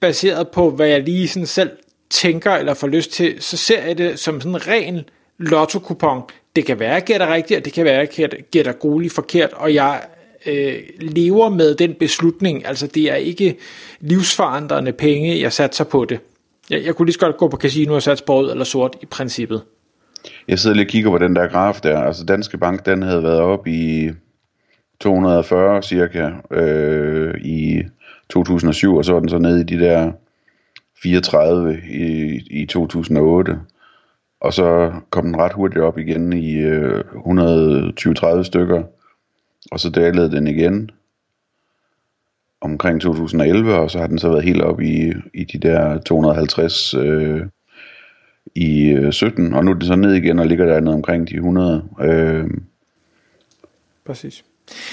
baseret 0.00 0.48
på, 0.48 0.70
hvad 0.70 0.88
jeg 0.88 1.02
lige 1.02 1.28
sådan 1.28 1.46
selv 1.46 1.70
tænker 2.10 2.52
eller 2.52 2.74
får 2.74 2.86
lyst 2.86 3.12
til, 3.12 3.36
så 3.38 3.56
ser 3.56 3.82
jeg 3.82 3.98
det 3.98 4.18
som 4.18 4.40
sådan 4.40 4.54
en 4.54 4.66
ren 4.66 5.00
lotto-kupon. 5.38 6.22
Det 6.56 6.66
kan 6.66 6.78
være, 6.78 6.88
at 6.88 6.94
jeg 6.94 7.04
gætter 7.04 7.34
rigtigt, 7.34 7.58
og 7.58 7.64
det 7.64 7.72
kan 7.72 7.84
være, 7.84 8.00
at 8.00 8.18
jeg 8.18 8.30
gætter 8.50 8.72
grueligt 8.72 9.14
forkert, 9.14 9.52
og 9.52 9.74
jeg 9.74 10.02
øh, 10.46 10.74
lever 11.00 11.48
med 11.48 11.74
den 11.74 11.94
beslutning. 11.94 12.66
Altså, 12.66 12.86
det 12.86 13.10
er 13.10 13.14
ikke 13.14 13.56
livsforandrende 14.00 14.92
penge, 14.92 15.40
jeg 15.40 15.52
satser 15.52 15.84
på 15.84 16.04
det. 16.04 16.18
Jeg, 16.70 16.84
jeg 16.84 16.94
kunne 16.94 17.06
lige 17.06 17.14
så 17.14 17.20
godt 17.20 17.36
gå 17.36 17.48
på 17.48 17.56
casino 17.56 17.94
og 17.94 18.02
satse 18.02 18.24
på 18.24 18.34
rød 18.34 18.50
eller 18.50 18.64
sort 18.64 18.96
i 19.02 19.06
princippet. 19.06 19.62
Jeg 20.48 20.58
sidder 20.58 20.76
lige 20.76 20.86
og 20.86 20.90
kigger 20.90 21.10
på 21.10 21.18
den 21.18 21.36
der 21.36 21.48
graf 21.48 21.80
der. 21.82 22.00
Altså, 22.00 22.24
Danske 22.24 22.58
Bank, 22.58 22.86
den 22.86 23.02
havde 23.02 23.22
været 23.22 23.40
op 23.40 23.66
i 23.66 24.10
240 25.00 25.82
cirka 25.82 26.30
øh, 26.50 27.34
i 27.40 27.82
2007, 28.28 28.96
og 28.96 29.04
så 29.04 29.12
var 29.12 29.20
den 29.20 29.28
så 29.28 29.38
nede 29.38 29.60
i 29.60 29.64
de 29.64 29.78
der 29.78 30.12
34 31.02 31.80
i, 31.90 32.40
i 32.50 32.66
2008. 32.66 33.60
Og 34.40 34.52
så 34.52 34.92
kom 35.10 35.24
den 35.24 35.36
ret 35.36 35.52
hurtigt 35.52 35.82
op 35.82 35.98
igen 35.98 36.32
i 36.32 36.56
øh, 36.56 37.00
120-30 37.00 38.42
stykker, 38.42 38.82
og 39.72 39.80
så 39.80 39.90
dalede 39.90 40.30
den 40.30 40.46
igen 40.46 40.90
omkring 42.60 43.00
2011, 43.00 43.74
og 43.74 43.90
så 43.90 43.98
har 43.98 44.06
den 44.06 44.18
så 44.18 44.28
været 44.28 44.44
helt 44.44 44.62
op 44.62 44.80
i, 44.80 45.12
i 45.34 45.44
de 45.44 45.58
der 45.58 45.98
250 45.98 46.94
øh, 46.94 47.46
i 48.54 48.88
øh, 48.88 49.12
17, 49.12 49.54
og 49.54 49.64
nu 49.64 49.70
er 49.70 49.74
det 49.74 49.86
så 49.86 49.96
ned 49.96 50.12
igen 50.12 50.38
og 50.38 50.46
ligger 50.46 50.66
der 50.66 50.80
ned 50.80 50.92
omkring 50.92 51.28
de 51.28 51.34
100. 51.34 51.84
Øh. 52.00 52.50
Præcis. 54.04 54.44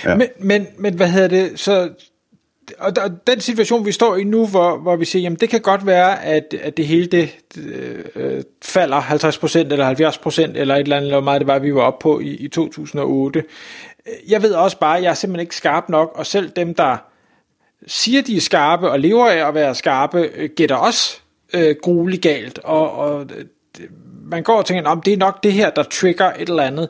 Ja. 0.05 0.15
Men, 0.15 0.27
men, 0.39 0.67
men 0.77 0.93
hvad 0.93 1.09
hedder 1.09 1.27
det, 1.27 1.59
så 1.59 1.89
og 2.79 2.95
der, 2.95 3.07
den 3.27 3.41
situation, 3.41 3.85
vi 3.85 3.91
står 3.91 4.15
i 4.15 4.23
nu, 4.23 4.47
hvor, 4.47 4.77
hvor 4.77 4.95
vi 4.95 5.05
siger, 5.05 5.23
jamen 5.23 5.37
det 5.39 5.49
kan 5.49 5.61
godt 5.61 5.85
være, 5.85 6.23
at, 6.23 6.55
at 6.61 6.77
det 6.77 6.87
hele 6.87 7.07
det 7.07 7.29
øh, 7.57 8.05
øh 8.15 8.43
falder 8.61 9.01
50% 9.01 9.57
eller 9.57 10.11
70% 10.55 10.57
eller 10.57 10.75
et 10.75 10.79
eller 10.79 10.97
andet, 10.97 11.07
eller 11.07 11.21
meget 11.21 11.41
det 11.41 11.47
var, 11.47 11.59
vi 11.59 11.75
var 11.75 11.81
oppe 11.81 12.03
på 12.03 12.19
i, 12.19 12.29
i 12.29 12.47
2008. 12.47 13.43
Jeg 14.27 14.41
ved 14.41 14.53
også 14.53 14.79
bare, 14.79 14.97
at 14.97 15.03
jeg 15.03 15.09
er 15.09 15.13
simpelthen 15.13 15.41
ikke 15.41 15.55
skarp 15.55 15.89
nok, 15.89 16.11
og 16.15 16.25
selv 16.25 16.49
dem, 16.49 16.73
der 16.73 16.97
siger, 17.87 18.21
de 18.21 18.37
er 18.37 18.41
skarpe 18.41 18.91
og 18.91 18.99
lever 18.99 19.27
af 19.27 19.47
at 19.47 19.53
være 19.53 19.75
skarpe, 19.75 20.29
øh, 20.35 20.49
gætter 20.55 20.75
også 20.75 21.19
øh, 21.53 21.75
grueligt 21.81 22.21
galt, 22.21 22.59
og, 22.59 22.91
og 22.91 23.27
øh, 23.37 23.45
man 24.23 24.43
går 24.43 24.57
og 24.57 24.65
tænker, 24.65 24.89
om 24.89 25.01
det 25.01 25.13
er 25.13 25.17
nok 25.17 25.43
det 25.43 25.53
her, 25.53 25.69
der 25.69 25.83
trigger 25.83 26.31
et 26.33 26.49
eller 26.49 26.63
andet. 26.63 26.89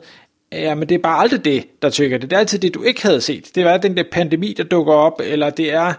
Ja, 0.52 0.74
men 0.74 0.88
det 0.88 0.94
er 0.94 0.98
bare 0.98 1.20
aldrig 1.20 1.44
det, 1.44 1.82
der 1.82 1.90
trigger 1.90 2.18
det. 2.18 2.30
Det 2.30 2.36
er 2.36 2.40
altid 2.40 2.58
det, 2.58 2.74
du 2.74 2.82
ikke 2.82 3.02
havde 3.02 3.20
set. 3.20 3.50
Det 3.54 3.62
er 3.62 3.76
den 3.76 3.96
der 3.96 4.04
pandemi, 4.12 4.52
der 4.52 4.64
dukker 4.64 4.92
op, 4.92 5.20
eller 5.24 5.50
det 5.50 5.72
er 5.72 5.92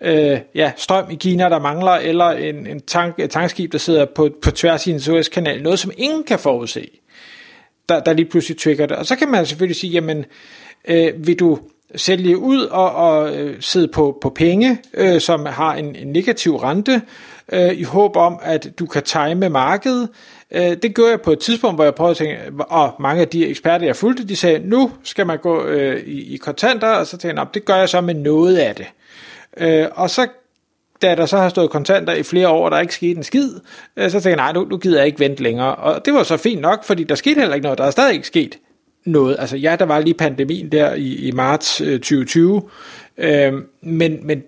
øh, 0.00 0.38
ja, 0.54 0.72
strøm 0.76 1.10
i 1.10 1.14
Kina, 1.14 1.48
der 1.48 1.58
mangler, 1.58 1.92
eller 1.92 2.30
en, 2.30 2.66
en 2.66 2.80
tank, 2.80 3.18
et 3.18 3.30
tankskib, 3.30 3.72
der 3.72 3.78
sidder 3.78 4.04
på, 4.04 4.30
på 4.42 4.50
tværs 4.50 4.86
i 4.86 4.90
en 4.90 5.00
Suezkanal. 5.00 5.62
Noget, 5.62 5.78
som 5.78 5.90
ingen 5.96 6.24
kan 6.24 6.38
forudse, 6.38 6.90
der, 7.88 8.00
der 8.00 8.12
lige 8.12 8.30
pludselig 8.30 8.58
trigger 8.58 8.86
det. 8.86 8.96
Og 8.96 9.06
så 9.06 9.16
kan 9.16 9.28
man 9.28 9.46
selvfølgelig 9.46 9.76
sige, 9.76 9.90
jamen, 9.90 10.24
øh, 10.88 11.26
vil 11.26 11.38
du 11.38 11.58
sælge 11.94 12.38
ud 12.38 12.64
og, 12.64 12.92
og 12.92 13.36
øh, 13.36 13.56
sidde 13.60 13.88
på, 13.88 14.18
på 14.22 14.30
penge, 14.30 14.78
øh, 14.94 15.20
som 15.20 15.46
har 15.46 15.74
en, 15.74 15.96
en 15.96 16.06
negativ 16.06 16.56
rente, 16.56 17.02
øh, 17.52 17.72
i 17.72 17.82
håb 17.82 18.16
om, 18.16 18.38
at 18.42 18.68
du 18.78 18.86
kan 18.86 19.02
time 19.02 19.48
markedet, 19.48 20.08
Øh, 20.50 20.76
det 20.82 20.94
gjorde 20.94 21.10
jeg 21.10 21.20
på 21.20 21.32
et 21.32 21.38
tidspunkt, 21.38 21.76
hvor 21.76 21.84
jeg 21.84 21.94
prøvede 21.94 22.10
at 22.10 22.16
tænke, 22.16 22.38
og 22.58 22.94
mange 23.00 23.20
af 23.20 23.28
de 23.28 23.46
eksperter, 23.46 23.86
jeg 23.86 23.96
fulgte, 23.96 24.24
de 24.24 24.36
sagde, 24.36 24.58
nu 24.58 24.90
skal 25.02 25.26
man 25.26 25.38
gå 25.38 25.64
øh, 25.64 26.02
i, 26.06 26.34
i 26.34 26.36
kontanter, 26.36 26.88
og 26.88 27.06
så 27.06 27.16
tænkte 27.16 27.40
jeg, 27.40 27.48
det 27.54 27.64
gør 27.64 27.76
jeg 27.76 27.88
så 27.88 28.00
med 28.00 28.14
noget 28.14 28.56
af 28.56 28.74
det. 28.74 28.86
Øh, 29.56 29.86
og 29.94 30.10
så 30.10 30.26
da 31.02 31.14
der 31.14 31.26
så 31.26 31.36
har 31.36 31.48
stået 31.48 31.70
kontanter 31.70 32.12
i 32.12 32.22
flere 32.22 32.48
år, 32.48 32.64
og 32.64 32.70
der 32.70 32.76
er 32.76 32.80
ikke 32.80 32.94
sket 32.94 33.16
en 33.16 33.22
skid, 33.22 33.50
øh, 33.96 34.10
så 34.10 34.12
tænkte 34.12 34.28
jeg, 34.28 34.36
nej, 34.36 34.52
nu, 34.52 34.64
nu 34.64 34.76
gider 34.76 34.98
jeg 34.98 35.06
ikke 35.06 35.20
vente 35.20 35.42
længere. 35.42 35.74
Og 35.74 36.04
det 36.04 36.14
var 36.14 36.22
så 36.22 36.36
fint 36.36 36.60
nok, 36.60 36.84
fordi 36.84 37.04
der 37.04 37.14
skete 37.14 37.40
heller 37.40 37.54
ikke 37.54 37.64
noget. 37.64 37.78
Der 37.78 37.84
er 37.84 37.90
stadig 37.90 38.14
ikke 38.14 38.26
sket 38.26 38.58
noget. 39.06 39.36
Altså 39.38 39.56
ja, 39.56 39.76
der 39.78 39.84
var 39.84 40.00
lige 40.00 40.14
pandemien 40.14 40.72
der 40.72 40.94
i, 40.94 41.14
i 41.14 41.30
marts 41.30 41.80
øh, 41.80 42.00
2020, 42.00 42.62
øh, 43.18 43.52
men, 43.82 44.26
men 44.26 44.42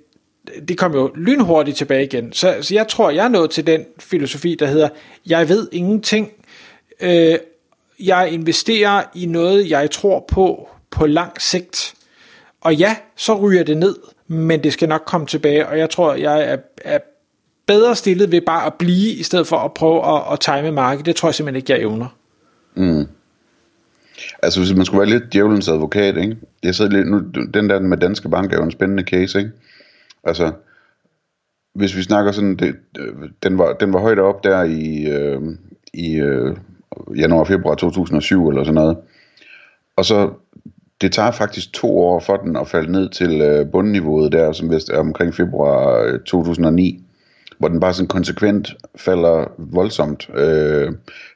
det 0.68 0.78
kom 0.78 0.94
jo 0.94 1.12
lynhurtigt 1.14 1.76
tilbage 1.76 2.04
igen. 2.04 2.32
Så, 2.32 2.56
så 2.60 2.74
jeg 2.74 2.88
tror, 2.88 3.10
jeg 3.10 3.24
er 3.24 3.28
nået 3.28 3.50
til 3.50 3.66
den 3.66 3.84
filosofi, 3.98 4.56
der 4.58 4.66
hedder, 4.66 4.88
jeg 5.26 5.48
ved 5.48 5.68
ingenting. 5.72 6.32
Øh, 7.00 7.38
jeg 8.00 8.28
investerer 8.32 9.02
i 9.14 9.26
noget, 9.26 9.70
jeg 9.70 9.90
tror 9.90 10.24
på 10.28 10.68
på 10.90 11.06
lang 11.06 11.42
sigt. 11.42 11.94
Og 12.60 12.74
ja, 12.74 12.96
så 13.16 13.34
ryger 13.34 13.64
det 13.64 13.76
ned. 13.76 13.96
men 14.30 14.64
det 14.64 14.72
skal 14.72 14.88
nok 14.88 15.02
komme 15.06 15.26
tilbage, 15.26 15.68
og 15.68 15.78
jeg 15.78 15.90
tror, 15.90 16.14
jeg 16.14 16.52
er, 16.52 16.56
er 16.84 16.98
bedre 17.66 17.96
stillet 17.96 18.32
ved 18.32 18.40
bare 18.40 18.66
at 18.66 18.74
blive, 18.74 19.12
i 19.12 19.22
stedet 19.22 19.46
for 19.46 19.56
at 19.56 19.74
prøve 19.74 20.16
at, 20.16 20.32
at 20.32 20.40
time 20.40 20.72
markedet. 20.72 21.06
Det 21.06 21.16
tror 21.16 21.28
jeg 21.28 21.34
simpelthen 21.34 21.56
ikke, 21.56 21.72
jeg 21.72 21.80
evner. 21.80 22.16
Mm. 22.74 23.06
Altså 24.42 24.60
hvis 24.60 24.74
man 24.74 24.86
skulle 24.86 25.00
være 25.00 25.18
lidt 25.18 25.32
djævelens 25.32 25.68
advokat, 25.68 26.16
ikke? 26.16 26.36
Jeg 26.62 26.74
sidder 26.74 26.90
lidt, 26.90 27.08
nu, 27.10 27.18
den 27.54 27.70
der 27.70 27.80
med 27.80 27.96
Danske 27.96 28.28
Bank 28.28 28.52
er 28.52 28.56
jo 28.56 28.64
en 28.64 28.70
spændende 28.70 29.02
case, 29.02 29.38
ikke? 29.38 29.50
Altså, 30.28 30.52
hvis 31.74 31.96
vi 31.96 32.02
snakker 32.02 32.32
sådan, 32.32 32.56
det, 32.56 32.76
den, 33.42 33.58
var, 33.58 33.72
den 33.72 33.92
var 33.92 34.00
højt 34.00 34.18
op 34.18 34.44
der 34.44 34.62
i, 34.62 35.06
øh, 35.06 35.42
i 35.94 36.16
øh, 36.16 36.56
januar, 37.16 37.44
februar 37.44 37.74
2007 37.74 38.48
eller 38.48 38.64
sådan 38.64 38.74
noget. 38.74 38.96
Og 39.96 40.04
så, 40.04 40.30
det 41.00 41.12
tager 41.12 41.30
faktisk 41.30 41.72
to 41.72 41.98
år 41.98 42.20
for 42.20 42.36
den 42.36 42.56
at 42.56 42.68
falde 42.68 42.92
ned 42.92 43.08
til 43.08 43.40
øh, 43.40 43.70
bundniveauet 43.70 44.32
der, 44.32 44.52
som 44.52 44.70
vist 44.70 44.90
er 44.90 44.98
omkring 44.98 45.34
februar 45.34 46.02
øh, 46.02 46.20
2009, 46.20 47.04
hvor 47.58 47.68
den 47.68 47.80
bare 47.80 47.94
sådan 47.94 48.08
konsekvent 48.08 48.76
falder 48.96 49.52
voldsomt 49.58 50.30
øh, 50.34 50.92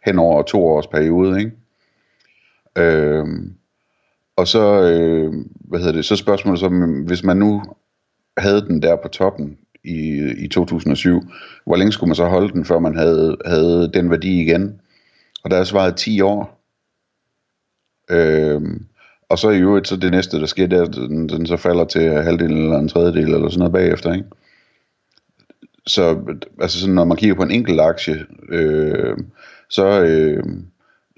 hen 0.07 0.19
over 0.19 0.43
to 0.43 0.67
års 0.67 0.87
periode, 0.87 1.39
ikke? 1.39 1.53
Øh, 2.79 3.27
og 4.37 4.49
så, 4.49 4.83
øh, 4.83 5.33
hvad 5.61 5.81
hedder 5.81 5.93
det, 5.93 6.05
så 6.05 6.17
spørgsmålet 6.17 6.61
så, 6.61 6.69
hvis 7.07 7.25
man 7.25 7.37
nu 7.37 7.63
havde 8.39 8.61
den 8.61 8.83
der 8.83 8.97
på 8.97 9.09
toppen 9.09 9.59
i, 9.85 10.33
i 10.39 10.49
2007, 10.49 11.23
hvor 11.67 11.77
længe 11.77 11.93
skulle 11.93 12.09
man 12.09 12.17
så 12.17 12.25
holde 12.25 12.53
den, 12.53 12.65
før 12.65 12.79
man 12.79 12.97
havde, 12.97 13.37
havde 13.47 13.91
den 13.95 14.11
værdi 14.11 14.41
igen? 14.41 14.81
Og 15.45 15.51
der 15.51 15.57
er 15.57 15.65
svaret 15.65 15.97
10 15.97 16.21
år. 16.21 16.63
Øhm, 18.11 18.87
og 19.29 19.39
så 19.39 19.51
i 19.51 19.59
øvrigt, 19.59 19.89
så 19.89 19.97
det 19.97 20.11
næste, 20.11 20.41
der 20.41 20.47
sker, 20.47 20.67
det 20.67 20.79
er, 20.79 20.83
at 20.83 20.95
den, 20.95 21.29
den 21.29 21.47
så 21.47 21.57
falder 21.57 21.85
til 21.85 22.11
halvdelen 22.11 22.63
eller 22.63 22.79
en 22.79 22.89
tredjedel 22.89 23.35
eller 23.35 23.49
sådan 23.49 23.59
noget 23.59 23.73
bagefter, 23.73 24.13
ikke? 24.13 24.29
Så 25.87 26.19
altså 26.61 26.81
sådan, 26.81 26.95
når 26.95 27.05
man 27.05 27.17
kigger 27.17 27.37
på 27.37 27.43
en 27.43 27.51
enkelt 27.51 27.81
aktie, 27.81 28.27
øh, 28.49 29.17
så, 29.71 30.03
øh, 30.03 30.45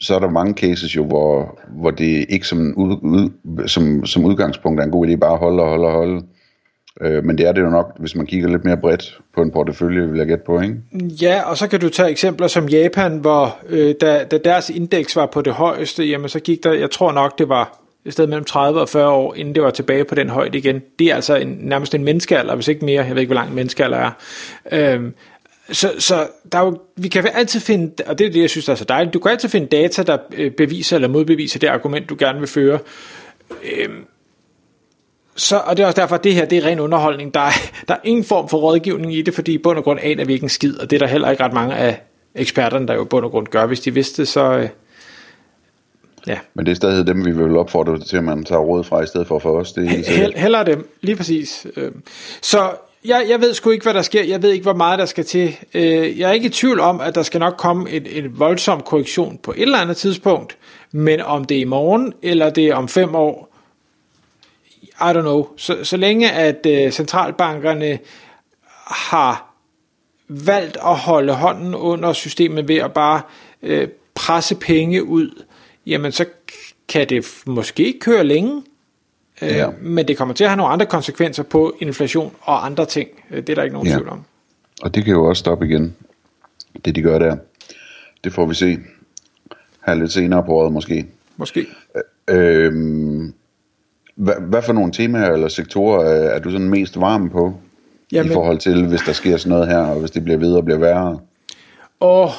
så 0.01 0.15
er 0.15 0.19
der 0.19 0.31
mange 0.31 0.55
cases 0.55 0.97
jo, 0.97 1.05
hvor, 1.05 1.61
hvor 1.69 1.91
det 1.91 2.27
ikke 2.29 2.47
som, 2.47 2.75
ud, 2.77 2.97
ud, 3.03 3.31
som, 3.69 4.07
som 4.07 4.25
udgangspunkt 4.25 4.81
er 4.81 4.85
en 4.85 4.91
god 4.91 5.09
idé 5.09 5.17
bare 5.17 5.33
at 5.33 5.39
holde 5.39 5.63
og 5.63 5.69
holde 5.69 5.87
og 5.87 5.93
holde. 5.93 6.27
Øh, 7.01 7.25
men 7.25 7.39
det 7.39 7.47
er 7.47 7.53
det 7.53 7.61
jo 7.61 7.71
nok, 7.71 7.93
hvis 7.99 8.15
man 8.15 8.27
kigger 8.27 8.49
lidt 8.49 8.65
mere 8.65 8.77
bredt 8.77 9.19
på 9.35 9.43
en 9.43 9.51
portefølje, 9.51 10.09
vil 10.09 10.19
jeg 10.19 10.27
gætte 10.27 10.45
på, 10.47 10.61
ikke? 10.61 10.77
Ja, 11.23 11.43
og 11.43 11.57
så 11.57 11.69
kan 11.69 11.81
du 11.81 11.89
tage 11.89 12.11
eksempler 12.11 12.47
som 12.47 12.69
Japan, 12.69 13.19
hvor 13.19 13.59
øh, 13.69 13.95
da, 14.01 14.25
da 14.25 14.39
deres 14.39 14.71
indeks 14.71 15.17
var 15.17 15.27
på 15.27 15.43
det 15.43 15.53
højeste, 15.53 16.05
jamen 16.05 16.29
så 16.29 16.41
gik 16.41 16.65
der, 16.65 16.73
jeg 16.73 16.91
tror 16.91 17.13
nok, 17.13 17.39
det 17.39 17.49
var 17.49 17.79
et 18.05 18.13
sted 18.13 18.27
mellem 18.27 18.45
30 18.45 18.81
og 18.81 18.89
40 18.89 19.09
år, 19.09 19.35
inden 19.35 19.55
det 19.55 19.63
var 19.63 19.71
tilbage 19.71 20.05
på 20.05 20.15
den 20.15 20.29
højde 20.29 20.59
igen. 20.59 20.83
Det 20.99 21.07
er 21.07 21.15
altså 21.15 21.37
en, 21.37 21.59
nærmest 21.61 21.95
en 21.95 22.05
menneskealder, 22.05 22.55
hvis 22.55 22.69
ikke 22.69 22.85
mere. 22.85 23.05
Jeg 23.05 23.15
ved 23.15 23.21
ikke, 23.21 23.29
hvor 23.29 23.41
lang 23.41 23.49
en 23.49 23.55
menneskealder 23.55 23.99
er. 23.99 24.11
Øhm, 24.73 25.15
så, 25.73 25.93
så 25.99 26.27
der 26.53 26.59
er 26.59 26.65
jo, 26.65 26.79
vi 26.97 27.09
kan 27.09 27.29
altid 27.35 27.61
finde, 27.61 28.05
og 28.07 28.19
det 28.19 28.27
er 28.27 28.31
det, 28.31 28.41
jeg 28.41 28.51
synes, 28.51 28.65
der 28.65 28.73
er 28.73 28.77
så 28.77 28.85
dejligt, 28.85 29.15
du 29.15 29.19
kan 29.19 29.31
altid 29.31 29.49
finde 29.49 29.67
data, 29.67 30.03
der 30.03 30.19
øh, 30.37 30.51
beviser 30.51 30.97
eller 30.97 31.09
modbeviser 31.09 31.59
det 31.59 31.67
argument, 31.67 32.09
du 32.09 32.17
gerne 32.19 32.39
vil 32.39 32.49
føre. 32.49 32.79
Øhm, 33.51 34.05
så, 35.37 35.59
og 35.59 35.77
det 35.77 35.83
er 35.83 35.87
også 35.87 36.01
derfor, 36.01 36.15
at 36.15 36.25
det 36.25 36.35
her 36.35 36.45
det 36.45 36.59
er 36.59 36.67
ren 36.67 36.81
underholdning. 36.81 37.35
Der 37.35 37.41
er, 37.41 37.53
der 37.89 37.95
er 37.95 37.99
ingen 38.05 38.25
form 38.25 38.49
for 38.49 38.59
rådgivning 38.59 39.15
i 39.15 39.23
det, 39.23 39.35
fordi 39.35 39.55
i 39.55 39.59
bund 39.59 39.79
og 39.79 39.85
grund 39.85 40.01
aner 40.03 40.25
vi 40.25 40.33
ikke 40.33 40.45
en 40.45 40.49
skid, 40.49 40.79
og 40.79 40.91
det 40.91 40.97
er 40.97 41.01
der 41.01 41.13
heller 41.13 41.31
ikke 41.31 41.45
ret 41.45 41.53
mange 41.53 41.75
af 41.75 42.01
eksperterne, 42.35 42.87
der 42.87 42.95
jo 42.95 43.03
i 43.03 43.07
bund 43.07 43.25
og 43.25 43.31
grund 43.31 43.47
gør. 43.47 43.67
Hvis 43.67 43.81
de 43.81 43.95
vidste, 43.95 44.27
så, 44.27 44.53
øh, 44.53 44.69
Ja. 46.27 46.39
Men 46.55 46.67
det 46.67 46.73
er 46.73 46.77
stadig 46.77 47.07
dem, 47.07 47.27
vi 47.27 47.31
vil 47.31 47.57
opfordre 47.57 47.99
til, 47.99 48.17
at 48.17 48.25
man 48.25 48.45
tager 48.45 48.61
råd 48.61 48.85
fra, 48.85 49.03
i 49.03 49.07
stedet 49.07 49.27
for 49.27 49.39
for 49.39 49.59
os. 49.59 49.73
Det 49.73 49.85
er 49.85 50.17
helt 50.17 50.39
Heller 50.39 50.63
dem, 50.63 50.89
lige 51.03 51.17
præcis. 51.17 51.67
Øhm, 51.77 52.03
så 52.43 52.71
jeg, 53.05 53.27
jeg 53.29 53.41
ved 53.41 53.55
sgu 53.55 53.71
ikke, 53.71 53.83
hvad 53.83 53.95
der 53.95 54.03
sker. 54.03 54.25
Jeg 54.25 54.43
ved 54.43 54.51
ikke, 54.51 54.63
hvor 54.63 54.75
meget 54.75 54.99
der 54.99 55.05
skal 55.05 55.25
til. 55.25 55.57
Øh, 55.75 56.19
jeg 56.19 56.29
er 56.29 56.33
ikke 56.33 56.47
i 56.47 56.51
tvivl 56.51 56.81
om, 56.81 57.01
at 57.01 57.15
der 57.15 57.23
skal 57.23 57.41
nok 57.41 57.55
komme 57.59 57.91
en, 57.91 58.07
en 58.07 58.39
voldsom 58.39 58.81
korrektion 58.81 59.39
på 59.43 59.51
et 59.51 59.63
eller 59.63 59.79
andet 59.79 59.97
tidspunkt. 59.97 60.57
Men 60.93 61.21
om 61.21 61.45
det 61.45 61.57
er 61.57 61.61
i 61.61 61.65
morgen, 61.65 62.13
eller 62.23 62.51
det 62.51 62.69
er 62.69 62.75
om 62.75 62.89
fem 62.89 63.15
år, 63.15 63.54
I 64.85 65.13
don't 65.13 65.21
know. 65.21 65.49
Så, 65.57 65.85
så 65.85 65.97
længe 65.97 66.31
at 66.33 66.67
uh, 66.67 66.93
centralbankerne 66.93 67.99
har 68.87 69.55
valgt 70.29 70.77
at 70.77 70.97
holde 70.97 71.33
hånden 71.33 71.75
under 71.75 72.13
systemet 72.13 72.69
ved 72.69 72.77
at 72.77 72.93
bare 72.93 73.23
uh, 73.63 73.89
presse 74.15 74.55
penge 74.55 75.05
ud, 75.05 75.45
jamen 75.87 76.13
så 76.13 76.25
kan 76.89 77.09
det 77.09 77.43
måske 77.47 77.99
køre 78.01 78.25
længe, 78.25 78.63
øh, 79.43 79.49
ja. 79.49 79.71
men 79.81 80.09
det 80.09 80.17
kommer 80.17 80.35
til 80.35 80.45
at 80.45 80.51
have 80.51 80.57
nogle 80.57 80.73
andre 80.73 80.87
konsekvenser 80.87 81.43
på 81.43 81.77
inflation 81.81 82.35
og 82.41 82.67
andre 82.67 82.87
ting. 82.87 83.09
Øh, 83.31 83.37
det 83.37 83.49
er 83.49 83.55
der 83.55 83.63
ikke 83.63 83.75
nogen 83.75 83.89
ja. 83.89 83.95
tvivl 83.95 84.09
om. 84.09 84.25
Og 84.83 84.95
det 84.95 85.05
kan 85.05 85.13
jo 85.13 85.25
også 85.25 85.41
stoppe 85.41 85.67
igen, 85.67 85.97
det 86.85 86.95
de 86.95 87.03
gør 87.03 87.19
der. 87.19 87.37
Det 88.25 88.33
får 88.33 88.47
vi 88.47 88.55
se 88.55 88.79
her 89.87 89.95
lidt 89.95 90.13
senere 90.13 90.45
på 90.45 90.53
året 90.53 90.73
måske. 90.73 91.07
Måske. 91.37 91.67
Øh, 92.31 92.73
hvad, 94.15 94.35
hvad 94.41 94.63
for 94.63 94.73
nogle 94.73 94.93
temaer 94.93 95.31
eller 95.31 95.49
sektorer 95.49 96.05
er 96.05 96.39
du 96.39 96.51
sådan 96.51 96.69
mest 96.69 97.01
varm 97.01 97.31
på? 97.31 97.55
Jamen, 98.13 98.33
I 98.33 98.35
forhold 98.35 98.59
til, 98.59 98.87
hvis 98.87 99.01
der 99.07 99.13
sker 99.13 99.37
sådan 99.37 99.51
noget 99.51 99.69
her, 99.69 99.79
og 99.79 100.01
hvis 100.01 100.11
det 100.11 100.25
bliver 100.25 100.39
videre 100.39 100.57
og 100.57 100.65
bliver 100.65 100.79
værre? 100.79 101.19
Åh, 102.01 102.31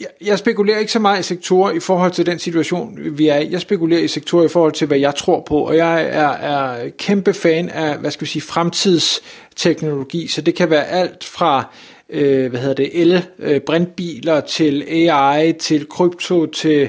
jeg, 0.00 0.08
jeg 0.24 0.38
spekulerer 0.38 0.78
ikke 0.78 0.92
så 0.92 0.98
meget 0.98 1.20
i 1.20 1.22
sektorer 1.22 1.72
i 1.72 1.80
forhold 1.80 2.12
til 2.12 2.26
den 2.26 2.38
situation, 2.38 2.98
vi 2.98 3.28
er 3.28 3.38
i. 3.38 3.50
Jeg 3.50 3.60
spekulerer 3.60 4.00
i 4.00 4.08
sektorer 4.08 4.44
i 4.44 4.48
forhold 4.48 4.72
til, 4.72 4.86
hvad 4.86 4.98
jeg 4.98 5.14
tror 5.14 5.44
på, 5.48 5.58
og 5.58 5.76
jeg 5.76 6.02
er, 6.02 6.28
er 6.28 6.90
kæmpe 6.98 7.32
fan 7.32 7.68
af, 7.68 7.98
hvad 7.98 8.10
skal 8.10 8.24
vi 8.24 8.30
sige, 8.30 8.42
fremtidsteknologi, 8.42 10.26
så 10.26 10.40
det 10.40 10.54
kan 10.54 10.70
være 10.70 10.86
alt 10.86 11.24
fra 11.24 11.64
øh, 12.10 12.50
hvad 12.50 12.60
hedder 12.60 12.74
det, 12.74 13.00
el, 13.00 13.24
øh, 13.38 13.60
brintbiler 13.60 14.40
til 14.40 14.82
AI, 14.82 15.52
til 15.52 15.88
krypto, 15.88 16.46
til 16.46 16.80
øh, 16.80 16.88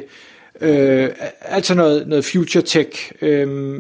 altså 1.42 1.74
noget, 1.76 2.08
noget 2.08 2.26
future 2.26 2.64
tech. 2.64 3.12
Øh, 3.22 3.80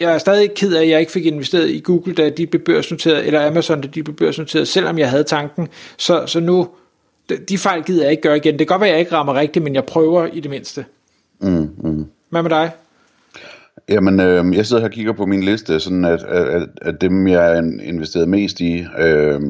jeg 0.00 0.14
er 0.14 0.18
stadig 0.18 0.54
ked 0.54 0.74
af, 0.74 0.82
at 0.82 0.88
jeg 0.88 1.00
ikke 1.00 1.12
fik 1.12 1.26
investeret 1.26 1.70
i 1.70 1.80
Google, 1.80 2.14
da 2.14 2.30
de 2.30 2.46
blev 2.46 2.62
børsnoteret, 2.64 3.26
eller 3.26 3.46
Amazon, 3.46 3.80
da 3.80 3.88
de 3.88 4.02
blev 4.02 4.16
børsnoteret, 4.16 4.68
selvom 4.68 4.98
jeg 4.98 5.10
havde 5.10 5.24
tanken. 5.24 5.68
Så, 5.96 6.26
så 6.26 6.40
nu 6.40 6.68
de 7.48 7.58
fejl 7.58 7.82
gider 7.82 8.02
jeg 8.02 8.10
ikke 8.10 8.22
gøre 8.22 8.36
igen. 8.36 8.52
Det 8.52 8.58
kan 8.58 8.66
godt 8.66 8.80
være, 8.80 8.88
at 8.88 8.92
jeg 8.92 9.00
ikke 9.00 9.12
rammer 9.12 9.34
rigtigt, 9.34 9.62
men 9.62 9.74
jeg 9.74 9.84
prøver 9.84 10.26
i 10.26 10.40
det 10.40 10.50
mindste. 10.50 10.84
Mm, 11.40 11.70
mm. 11.78 12.06
Hvad 12.30 12.42
med 12.42 12.50
dig? 12.50 12.70
Jamen, 13.88 14.20
øh, 14.20 14.56
jeg 14.56 14.66
sidder 14.66 14.82
her 14.82 14.88
og 14.88 14.92
kigger 14.92 15.12
på 15.12 15.26
min 15.26 15.42
liste, 15.42 15.80
sådan 15.80 16.04
at, 16.04 16.22
at, 16.22 16.68
at 16.82 17.00
dem, 17.00 17.28
jeg 17.28 17.42
har 17.42 17.54
investeret 17.82 18.28
mest 18.28 18.60
i, 18.60 18.86
øh, 18.98 19.40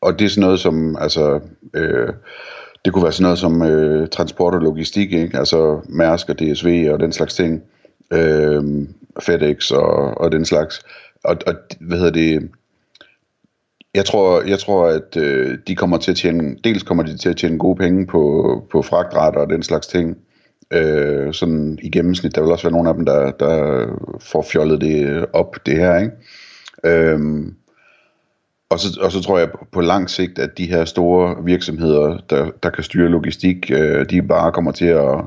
og 0.00 0.18
det 0.18 0.24
er 0.24 0.28
sådan 0.28 0.40
noget 0.40 0.60
som, 0.60 0.96
altså, 1.00 1.40
øh, 1.74 2.08
det 2.86 2.92
kunne 2.92 3.02
være 3.02 3.12
sådan 3.12 3.22
noget 3.22 3.38
som 3.38 3.62
øh, 3.62 4.08
transport 4.08 4.54
og 4.54 4.60
logistik, 4.60 5.12
ikke? 5.12 5.38
altså 5.38 5.80
Mærsk 5.88 6.28
og 6.28 6.38
DSV 6.38 6.88
og 6.92 7.00
den 7.00 7.12
slags 7.12 7.34
ting, 7.34 7.62
øh, 8.12 8.62
FedEx 9.20 9.70
og, 9.70 10.20
og 10.20 10.32
den 10.32 10.44
slags. 10.44 10.82
Og, 11.24 11.36
og 11.46 11.54
hvad 11.80 11.98
hedder 11.98 12.12
det, 12.12 12.50
jeg 13.94 14.04
tror, 14.04 14.42
jeg 14.42 14.58
tror 14.58 14.86
at 14.86 15.16
øh, 15.16 15.58
de 15.66 15.76
kommer 15.76 15.98
til 15.98 16.10
at 16.10 16.16
tjene, 16.16 16.56
dels 16.64 16.82
kommer 16.82 17.02
de 17.02 17.16
til 17.16 17.28
at 17.28 17.36
tjene 17.36 17.58
gode 17.58 17.76
penge 17.76 18.06
på, 18.06 18.62
på 18.72 18.82
fragtrater 18.82 19.40
og 19.40 19.50
den 19.50 19.62
slags 19.62 19.86
ting. 19.86 20.16
Øh, 20.70 21.34
sådan 21.34 21.78
i 21.82 21.90
gennemsnit, 21.90 22.34
der 22.34 22.42
vil 22.42 22.52
også 22.52 22.64
være 22.64 22.72
nogle 22.72 22.88
af 22.88 22.94
dem, 22.94 23.04
der, 23.04 23.30
der 23.30 23.86
får 24.20 24.42
fjollet 24.42 24.80
det 24.80 25.26
op, 25.32 25.56
det 25.66 25.74
her, 25.74 25.98
ikke? 25.98 26.12
Øh, 26.84 27.20
og 28.70 28.80
så, 28.80 29.00
og 29.00 29.12
så 29.12 29.22
tror 29.22 29.38
jeg 29.38 29.48
på 29.72 29.80
lang 29.80 30.10
sigt, 30.10 30.38
at 30.38 30.58
de 30.58 30.66
her 30.66 30.84
store 30.84 31.44
virksomheder, 31.44 32.18
der, 32.30 32.50
der 32.62 32.70
kan 32.70 32.84
styre 32.84 33.08
logistik, 33.08 33.70
øh, 33.70 34.10
de 34.10 34.22
bare 34.22 34.52
kommer 34.52 34.72
til 34.72 34.86
at, 34.86 35.20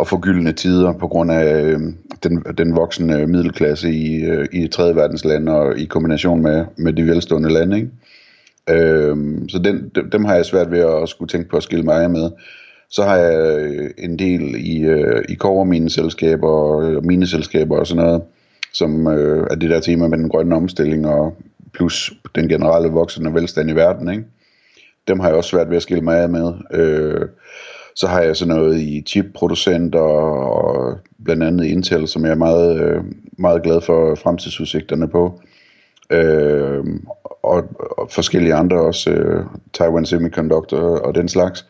at 0.00 0.08
få 0.08 0.18
gyldne 0.20 0.52
tider 0.52 0.92
på 0.92 1.08
grund 1.08 1.30
af 1.30 1.62
øh, 1.62 1.80
den, 2.22 2.44
den 2.58 2.76
voksende 2.76 3.26
middelklasse 3.26 3.92
i, 3.92 4.24
øh, 4.24 4.46
i 4.52 4.68
tredje 4.68 4.96
verdens 4.96 5.24
lande 5.24 5.52
og 5.52 5.78
i 5.78 5.84
kombination 5.84 6.42
med, 6.42 6.64
med 6.76 6.92
de 6.92 7.06
velstående 7.06 7.52
lande. 7.52 7.76
Ikke? 7.76 7.90
Øh, 8.70 9.16
så 9.48 9.58
den, 9.58 9.90
dem, 9.94 10.10
dem 10.10 10.24
har 10.24 10.34
jeg 10.34 10.46
svært 10.46 10.70
ved 10.70 10.80
at 10.80 11.08
skulle 11.08 11.28
tænke 11.28 11.48
på 11.48 11.56
at 11.56 11.62
skille 11.62 11.84
mig 11.84 12.02
af 12.02 12.10
med. 12.10 12.30
Så 12.90 13.02
har 13.02 13.16
jeg 13.16 13.60
øh, 13.60 13.90
en 13.98 14.18
del 14.18 14.54
i, 14.58 14.80
øh, 14.80 15.24
i 15.28 15.88
selskaber 15.88 16.48
og 16.48 16.90
øh, 16.90 17.04
mineselskaber 17.04 17.78
og 17.78 17.86
sådan 17.86 18.04
noget, 18.04 18.22
som 18.72 19.06
øh, 19.06 19.46
er 19.50 19.54
det 19.54 19.70
der 19.70 19.80
tema 19.80 20.08
med 20.08 20.18
den 20.18 20.28
grønne 20.28 20.56
omstilling 20.56 21.06
og 21.06 21.36
plus 21.76 22.12
den 22.34 22.48
generelle 22.48 22.88
voksende 22.88 23.34
velstand 23.34 23.70
i 23.70 23.74
verden. 23.74 24.10
Ikke? 24.10 24.24
Dem 25.08 25.20
har 25.20 25.28
jeg 25.28 25.36
også 25.36 25.50
svært 25.50 25.70
ved 25.70 25.76
at 25.76 25.82
skille 25.82 26.04
mig 26.04 26.18
af 26.18 26.28
med. 26.28 26.52
Øh, 26.72 27.28
så 27.96 28.06
har 28.06 28.20
jeg 28.20 28.36
sådan 28.36 28.54
noget 28.54 28.80
i 28.80 29.02
chipproducenter 29.06 30.00
og 30.00 30.98
blandt 31.24 31.42
andet 31.42 31.64
Intel, 31.64 32.08
som 32.08 32.24
jeg 32.24 32.30
er 32.30 32.36
meget, 32.36 32.80
øh, 32.80 33.04
meget 33.38 33.62
glad 33.62 33.80
for 33.80 34.14
fremtidsudsigterne 34.14 35.08
på. 35.08 35.40
Øh, 36.10 36.84
og, 37.42 37.64
og 37.98 38.10
forskellige 38.10 38.54
andre 38.54 38.80
også, 38.80 39.10
øh, 39.10 39.44
Taiwan 39.72 40.06
Semiconductor 40.06 40.78
og 40.78 41.14
den 41.14 41.28
slags. 41.28 41.66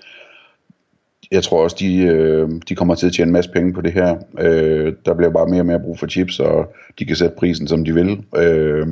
jeg 1.31 1.43
tror 1.43 1.63
også, 1.63 1.77
de, 1.81 1.97
øh, 1.97 2.49
de 2.69 2.75
kommer 2.75 2.95
til 2.95 3.07
at 3.07 3.13
tjene 3.13 3.29
en 3.29 3.33
masse 3.33 3.51
penge 3.51 3.73
på 3.73 3.81
det 3.81 3.93
her. 3.93 4.17
Øh, 4.39 4.93
der 5.07 5.15
bliver 5.15 5.31
bare 5.33 5.47
mere 5.47 5.61
og 5.61 5.67
mere 5.67 5.81
brug 5.81 5.99
for 5.99 6.07
chips, 6.07 6.41
og 6.41 6.75
de 6.99 7.05
kan 7.05 7.17
sætte 7.17 7.37
prisen, 7.39 7.69
som 7.69 7.85
de 7.85 7.95
vil, 7.95 8.25
øh, 8.37 8.87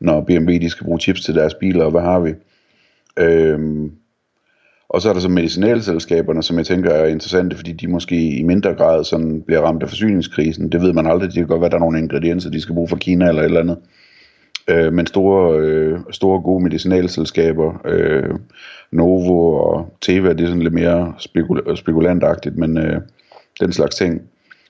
når 0.00 0.20
BMW 0.20 0.52
de 0.52 0.70
skal 0.70 0.84
bruge 0.84 1.00
chips 1.00 1.20
til 1.20 1.34
deres 1.34 1.54
biler, 1.54 1.84
og 1.84 1.90
hvad 1.90 2.00
har 2.00 2.20
vi. 2.20 2.34
Øhm, 3.18 3.92
og 4.88 5.02
så 5.02 5.08
er 5.08 5.12
der 5.12 5.20
så 5.20 5.28
medicinalselskaberne, 5.28 6.42
som 6.42 6.58
jeg 6.58 6.66
tænker 6.66 6.90
er 6.90 7.06
interessante, 7.06 7.56
fordi 7.56 7.72
de 7.72 7.88
måske 7.88 8.30
i 8.30 8.42
mindre 8.42 8.74
grad 8.74 9.04
sådan 9.04 9.42
bliver 9.42 9.60
ramt 9.60 9.82
af 9.82 9.88
forsyningskrisen. 9.88 10.72
Det 10.72 10.82
ved 10.82 10.92
man 10.92 11.06
aldrig. 11.06 11.28
Det 11.28 11.34
kan 11.34 11.46
godt 11.46 11.60
være, 11.60 11.66
at 11.66 11.72
der 11.72 11.78
er 11.78 11.80
nogle 11.80 11.98
ingredienser, 11.98 12.50
de 12.50 12.60
skal 12.60 12.74
bruge 12.74 12.88
fra 12.88 12.96
Kina 12.96 13.28
eller 13.28 13.42
et 13.42 13.46
eller 13.46 13.60
andet. 13.60 13.78
Øh, 14.70 14.92
men 14.92 15.06
store, 15.06 15.58
øh, 15.60 15.98
store 16.10 16.40
gode 16.40 16.62
medicinalselskaber, 16.62 17.80
øh, 17.84 18.34
Novo 18.92 19.52
og 19.52 19.96
Teva, 20.00 20.32
det 20.32 20.40
er 20.40 20.46
sådan 20.46 20.62
lidt 20.62 20.74
mere 20.74 21.14
spekul- 21.18 21.76
spekulantagtigt, 21.76 22.56
men 22.56 22.78
øh, 22.78 23.00
den 23.60 23.72
slags 23.72 23.96
ting. 23.96 24.22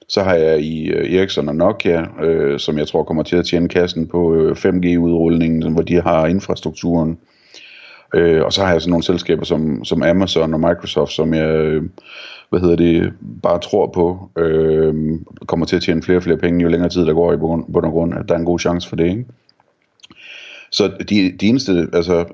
Så 0.08 0.22
har 0.22 0.34
jeg 0.34 0.60
i 0.60 0.88
øh, 0.88 1.14
Ericsson 1.14 1.48
og 1.48 1.56
Nokia, 1.56 2.06
øh, 2.22 2.58
som 2.58 2.78
jeg 2.78 2.88
tror 2.88 3.02
kommer 3.02 3.22
til 3.22 3.36
at 3.36 3.46
tjene 3.46 3.68
kassen 3.68 4.06
på 4.06 4.34
øh, 4.34 4.56
5G-udrulningen, 4.56 5.72
hvor 5.72 5.82
de 5.82 6.00
har 6.00 6.26
infrastrukturen. 6.26 7.18
Øh, 8.14 8.44
og 8.44 8.52
så 8.52 8.64
har 8.64 8.72
jeg 8.72 8.82
sådan 8.82 8.90
nogle 8.90 9.04
selskaber 9.04 9.44
som, 9.44 9.84
som 9.84 10.02
Amazon 10.02 10.54
og 10.54 10.60
Microsoft, 10.60 11.12
som 11.12 11.34
jeg 11.34 11.48
øh, 11.48 11.82
hvad 12.50 12.60
hedder 12.60 12.76
det, 12.76 13.12
bare 13.42 13.60
tror 13.60 13.86
på, 13.86 14.30
øh, 14.38 14.94
kommer 15.46 15.66
til 15.66 15.76
at 15.76 15.82
tjene 15.82 16.02
flere 16.02 16.18
og 16.18 16.22
flere 16.22 16.38
penge, 16.38 16.62
jo 16.62 16.68
længere 16.68 16.90
tid 16.90 17.06
der 17.06 17.14
går 17.14 17.32
i 17.32 17.36
bund 17.36 17.84
og 17.84 17.90
grund, 17.90 18.14
at 18.14 18.28
der 18.28 18.34
er 18.34 18.38
en 18.38 18.44
god 18.44 18.58
chance 18.58 18.88
for 18.88 18.96
det. 18.96 19.10
Ikke? 19.10 19.24
Så 20.70 20.92
de, 21.08 21.32
de 21.40 21.46
eneste, 21.46 21.88
altså, 21.92 22.24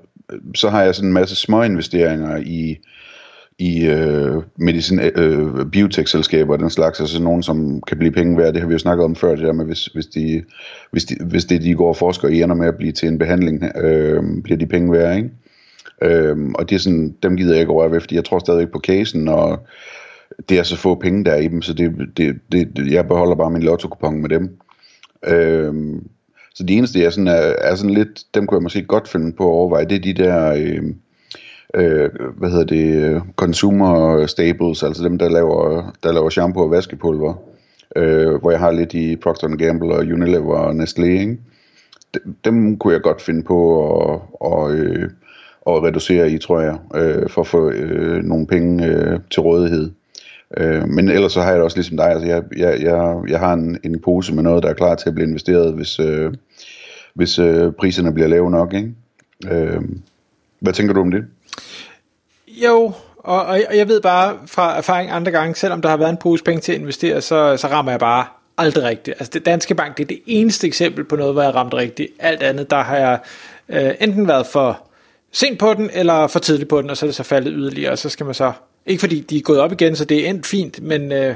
så 0.55 0.71
har 0.71 0.83
jeg 0.83 0.95
sådan 0.95 1.09
en 1.09 1.15
masse 1.15 1.37
små 1.37 1.63
investeringer 1.63 2.37
i, 2.37 2.77
i 3.63 3.87
øh, 3.87 4.43
medicin, 4.57 5.01
øh, 5.01 5.67
biotech-selskaber 5.67 6.53
og 6.53 6.59
den 6.59 6.71
slags, 6.71 7.01
altså 7.01 7.23
nogen, 7.23 7.43
som 7.43 7.83
kan 7.87 7.99
blive 7.99 8.13
penge 8.13 8.39
værd. 8.39 8.53
Det 8.53 8.61
har 8.61 8.69
vi 8.69 8.73
jo 8.73 8.79
snakket 8.79 9.05
om 9.05 9.17
før, 9.17 9.35
det 9.35 9.45
der 9.45 9.53
med, 9.53 9.65
hvis, 9.65 9.87
hvis, 9.87 10.07
de, 10.07 10.43
hvis, 10.91 11.05
de, 11.05 11.17
hvis 11.25 11.45
det, 11.45 11.63
de 11.63 11.75
går 11.75 11.89
og 11.89 11.97
forsker 11.97 12.29
i, 12.29 12.43
ender 12.43 12.57
med 12.57 12.67
at 12.67 12.77
blive 12.77 12.93
til 12.93 13.09
en 13.09 13.19
behandling, 13.19 13.65
øh, 13.77 14.23
bliver 14.45 14.59
de 14.59 14.67
penge 14.67 14.93
værd, 14.93 15.17
ikke? 15.17 15.31
Øh, 16.03 16.37
og 16.55 16.71
det 16.71 16.75
er 16.75 16.81
sådan, 16.81 17.15
dem 17.23 17.37
gider 17.37 17.53
jeg 17.53 17.61
ikke 17.61 17.73
røre 17.73 17.91
ved, 17.91 18.01
fordi 18.01 18.15
jeg 18.15 18.25
tror 18.25 18.39
stadigvæk 18.39 18.73
på 18.73 18.81
casen, 18.81 19.29
og 19.29 19.67
det 20.49 20.59
er 20.59 20.63
så 20.63 20.77
få 20.77 20.95
penge 20.95 21.25
der 21.25 21.37
i 21.37 21.49
dem, 21.49 21.63
så 21.63 21.73
det, 21.73 21.93
det, 22.17 22.41
det, 22.53 22.93
jeg 22.93 23.09
beholder 23.09 23.37
bare 23.37 23.51
min 23.51 23.63
lotto 23.63 24.11
med 24.11 24.29
dem. 24.29 24.59
Øh, 25.27 25.75
så 26.55 26.65
de 26.65 26.75
eneste, 26.75 27.01
jeg 27.01 27.13
sådan 27.13 27.29
er, 27.29 27.55
er 27.59 27.75
sådan 27.75 27.95
lidt, 27.95 28.25
dem 28.35 28.47
kunne 28.47 28.57
jeg 28.57 28.63
måske 28.63 28.83
godt 28.83 29.09
finde 29.09 29.33
på 29.33 29.45
at 29.45 29.53
overveje, 29.53 29.85
det 29.85 29.97
er 29.97 30.13
de 30.13 30.23
der, 30.23 30.53
øh, 30.53 30.83
øh, 31.75 32.11
hvad 32.37 32.51
hedder 32.51 32.65
det, 32.65 32.95
øh, 32.95 33.21
consumer 33.37 34.27
staples, 34.27 34.83
altså 34.83 35.05
dem, 35.05 35.19
der 35.19 35.29
laver, 35.29 35.93
der 36.03 36.13
laver 36.13 36.31
shampoo 36.31 36.63
og 36.63 36.71
vaskepulver, 36.71 37.35
øh, 37.97 38.35
hvor 38.35 38.51
jeg 38.51 38.61
har 38.61 38.71
lidt 38.71 38.95
i 38.95 39.17
Procter 39.17 39.57
Gamble 39.57 39.95
og 39.95 39.99
Unilever 39.99 40.57
og 40.57 40.71
Nestlé, 40.71 41.05
ikke? 41.05 41.39
Dem, 42.15 42.37
dem 42.45 42.79
kunne 42.79 42.93
jeg 42.93 43.03
godt 43.03 43.23
finde 43.23 43.43
på 43.43 43.89
at, 43.91 44.21
og, 44.41 44.75
øh, 44.75 45.11
at 45.67 45.83
reducere 45.83 46.31
i, 46.31 46.39
tror 46.39 46.61
jeg, 46.61 46.79
øh, 46.95 47.29
for 47.29 47.41
at 47.41 47.47
få 47.47 47.71
øh, 47.71 48.23
nogle 48.25 48.47
penge 48.47 48.87
øh, 48.87 49.21
til 49.31 49.41
rådighed. 49.43 49.91
Øh, 50.57 50.89
men 50.89 51.09
ellers 51.09 51.33
så 51.33 51.41
har 51.41 51.49
jeg 51.49 51.57
det 51.57 51.65
også 51.65 51.77
ligesom 51.77 51.97
dig, 51.97 52.07
altså 52.07 52.27
jeg, 52.27 52.43
jeg, 52.57 52.83
jeg, 52.83 53.17
jeg 53.29 53.39
har 53.39 53.53
en, 53.53 53.79
en 53.85 54.01
pose 54.01 54.35
med 54.35 54.43
noget, 54.43 54.63
der 54.63 54.69
er 54.69 54.75
klar 54.75 54.95
til 54.95 55.09
at 55.09 55.15
blive 55.15 55.29
investeret, 55.29 55.75
hvis, 55.75 56.01
øh, 56.01 56.33
hvis 57.15 57.39
øh, 57.39 57.73
priserne 57.73 58.15
bliver 58.15 58.29
lave 58.29 58.51
nok. 58.51 58.75
Ikke? 58.75 58.95
Øh, 59.51 59.81
hvad 60.63 60.73
tænker 60.73 60.95
du 60.95 61.01
om 61.01 61.11
det? 61.11 61.25
Jo, 62.49 62.93
og, 63.19 63.45
og 63.45 63.77
jeg 63.77 63.89
ved 63.89 64.01
bare 64.01 64.39
fra 64.47 64.77
erfaring 64.77 65.11
andre 65.11 65.33
gange, 65.33 65.55
selvom 65.55 65.83
der 65.83 65.89
har 65.89 65.97
været 65.97 66.11
en 66.11 66.17
pose 66.17 66.45
penge 66.45 66.61
til 66.61 66.73
at 66.73 66.79
investere, 66.79 67.21
så, 67.21 67.57
så 67.57 67.67
rammer 67.67 67.93
jeg 67.93 68.01
bare 68.01 68.25
aldrig 68.59 68.85
rigtigt. 68.85 69.17
Altså 69.19 69.31
det 69.35 69.47
Danske 69.47 69.75
Bank, 69.75 69.97
det 69.97 70.03
er 70.03 70.09
det 70.09 70.21
eneste 70.27 70.67
eksempel 70.67 71.05
på 71.05 71.17
noget, 71.17 71.33
hvor 71.33 71.43
jeg 71.43 71.55
ramte 71.55 71.77
rigtigt. 71.77 72.11
Alt 72.19 72.43
andet, 72.43 72.71
der 72.71 72.83
har 72.83 72.97
jeg 72.97 73.19
øh, 73.69 73.95
enten 74.01 74.29
været 74.29 74.47
for 74.47 74.83
sent 75.33 75.59
på 75.59 75.75
den, 75.75 75.91
eller 75.93 76.27
for 76.27 76.39
tidligt 76.39 76.69
på 76.69 76.83
den, 76.83 76.91
og 76.91 76.97
så 76.97 77.07
er 77.07 77.09
det 77.09 77.15
så 77.15 77.23
faldet 77.23 77.53
yderligere, 77.57 77.93
og 77.93 77.99
så 77.99 78.09
skal 78.09 78.27
man 78.27 78.35
så 78.35 78.53
ikke 78.87 79.01
fordi 79.01 79.21
de 79.21 79.37
er 79.37 79.41
gået 79.41 79.61
op 79.61 79.73
igen, 79.73 79.97
så 79.97 80.05
det 80.05 80.25
er 80.25 80.31
endt 80.31 80.47
fint, 80.47 80.83
men, 80.83 81.13
øh, 81.13 81.35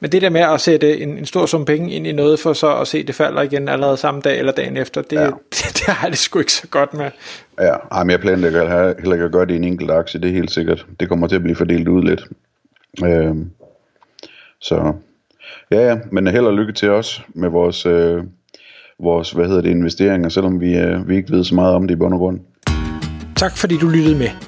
men 0.00 0.12
det 0.12 0.22
der 0.22 0.30
med 0.30 0.40
at 0.40 0.60
sætte 0.60 0.98
en, 1.00 1.18
en 1.18 1.26
stor 1.26 1.46
sum 1.46 1.64
penge 1.64 1.92
ind 1.92 2.06
i 2.06 2.12
noget, 2.12 2.40
for 2.40 2.52
så 2.52 2.76
at 2.76 2.88
se, 2.88 3.02
det 3.02 3.14
falder 3.14 3.42
igen 3.42 3.68
allerede 3.68 3.96
samme 3.96 4.20
dag 4.20 4.38
eller 4.38 4.52
dagen 4.52 4.76
efter, 4.76 5.02
det, 5.02 5.16
ja. 5.16 5.26
det, 5.26 5.72
det 5.78 5.86
har 5.86 6.08
det 6.08 6.18
sgu 6.18 6.38
ikke 6.38 6.52
så 6.52 6.66
godt 6.66 6.94
med. 6.94 7.10
Ja, 7.60 8.02
men 8.04 8.10
jeg 8.10 8.20
planlægger 8.20 8.94
heller 8.98 9.12
ikke 9.12 9.24
at 9.24 9.32
gøre 9.32 9.46
det 9.46 9.54
i 9.54 9.56
en 9.56 9.64
enkelt 9.64 9.90
aktie, 9.90 10.20
det 10.20 10.30
er 10.30 10.34
helt 10.34 10.50
sikkert. 10.50 10.86
Det 11.00 11.08
kommer 11.08 11.26
til 11.26 11.36
at 11.36 11.42
blive 11.42 11.56
fordelt 11.56 11.88
ud 11.88 12.02
lidt. 12.02 12.26
Øh, 13.04 13.36
så 14.60 14.92
ja, 15.70 15.88
ja, 15.88 15.98
men 16.12 16.26
held 16.26 16.46
og 16.46 16.54
lykke 16.54 16.72
til 16.72 16.90
os 16.90 17.22
med 17.28 17.48
vores, 17.48 17.86
øh, 17.86 18.22
vores 18.98 19.30
hvad 19.30 19.46
hedder 19.46 19.62
det, 19.62 19.70
investeringer, 19.70 20.28
selvom 20.28 20.60
vi, 20.60 20.78
øh, 20.78 21.08
vi 21.08 21.16
ikke 21.16 21.32
ved 21.32 21.44
så 21.44 21.54
meget 21.54 21.74
om 21.74 21.88
det 21.88 21.94
i 21.94 21.98
bund 21.98 22.14
og 22.14 22.20
grund. 22.20 22.40
Tak 23.36 23.56
fordi 23.56 23.76
du 23.78 23.88
lyttede 23.88 24.18
med. 24.18 24.47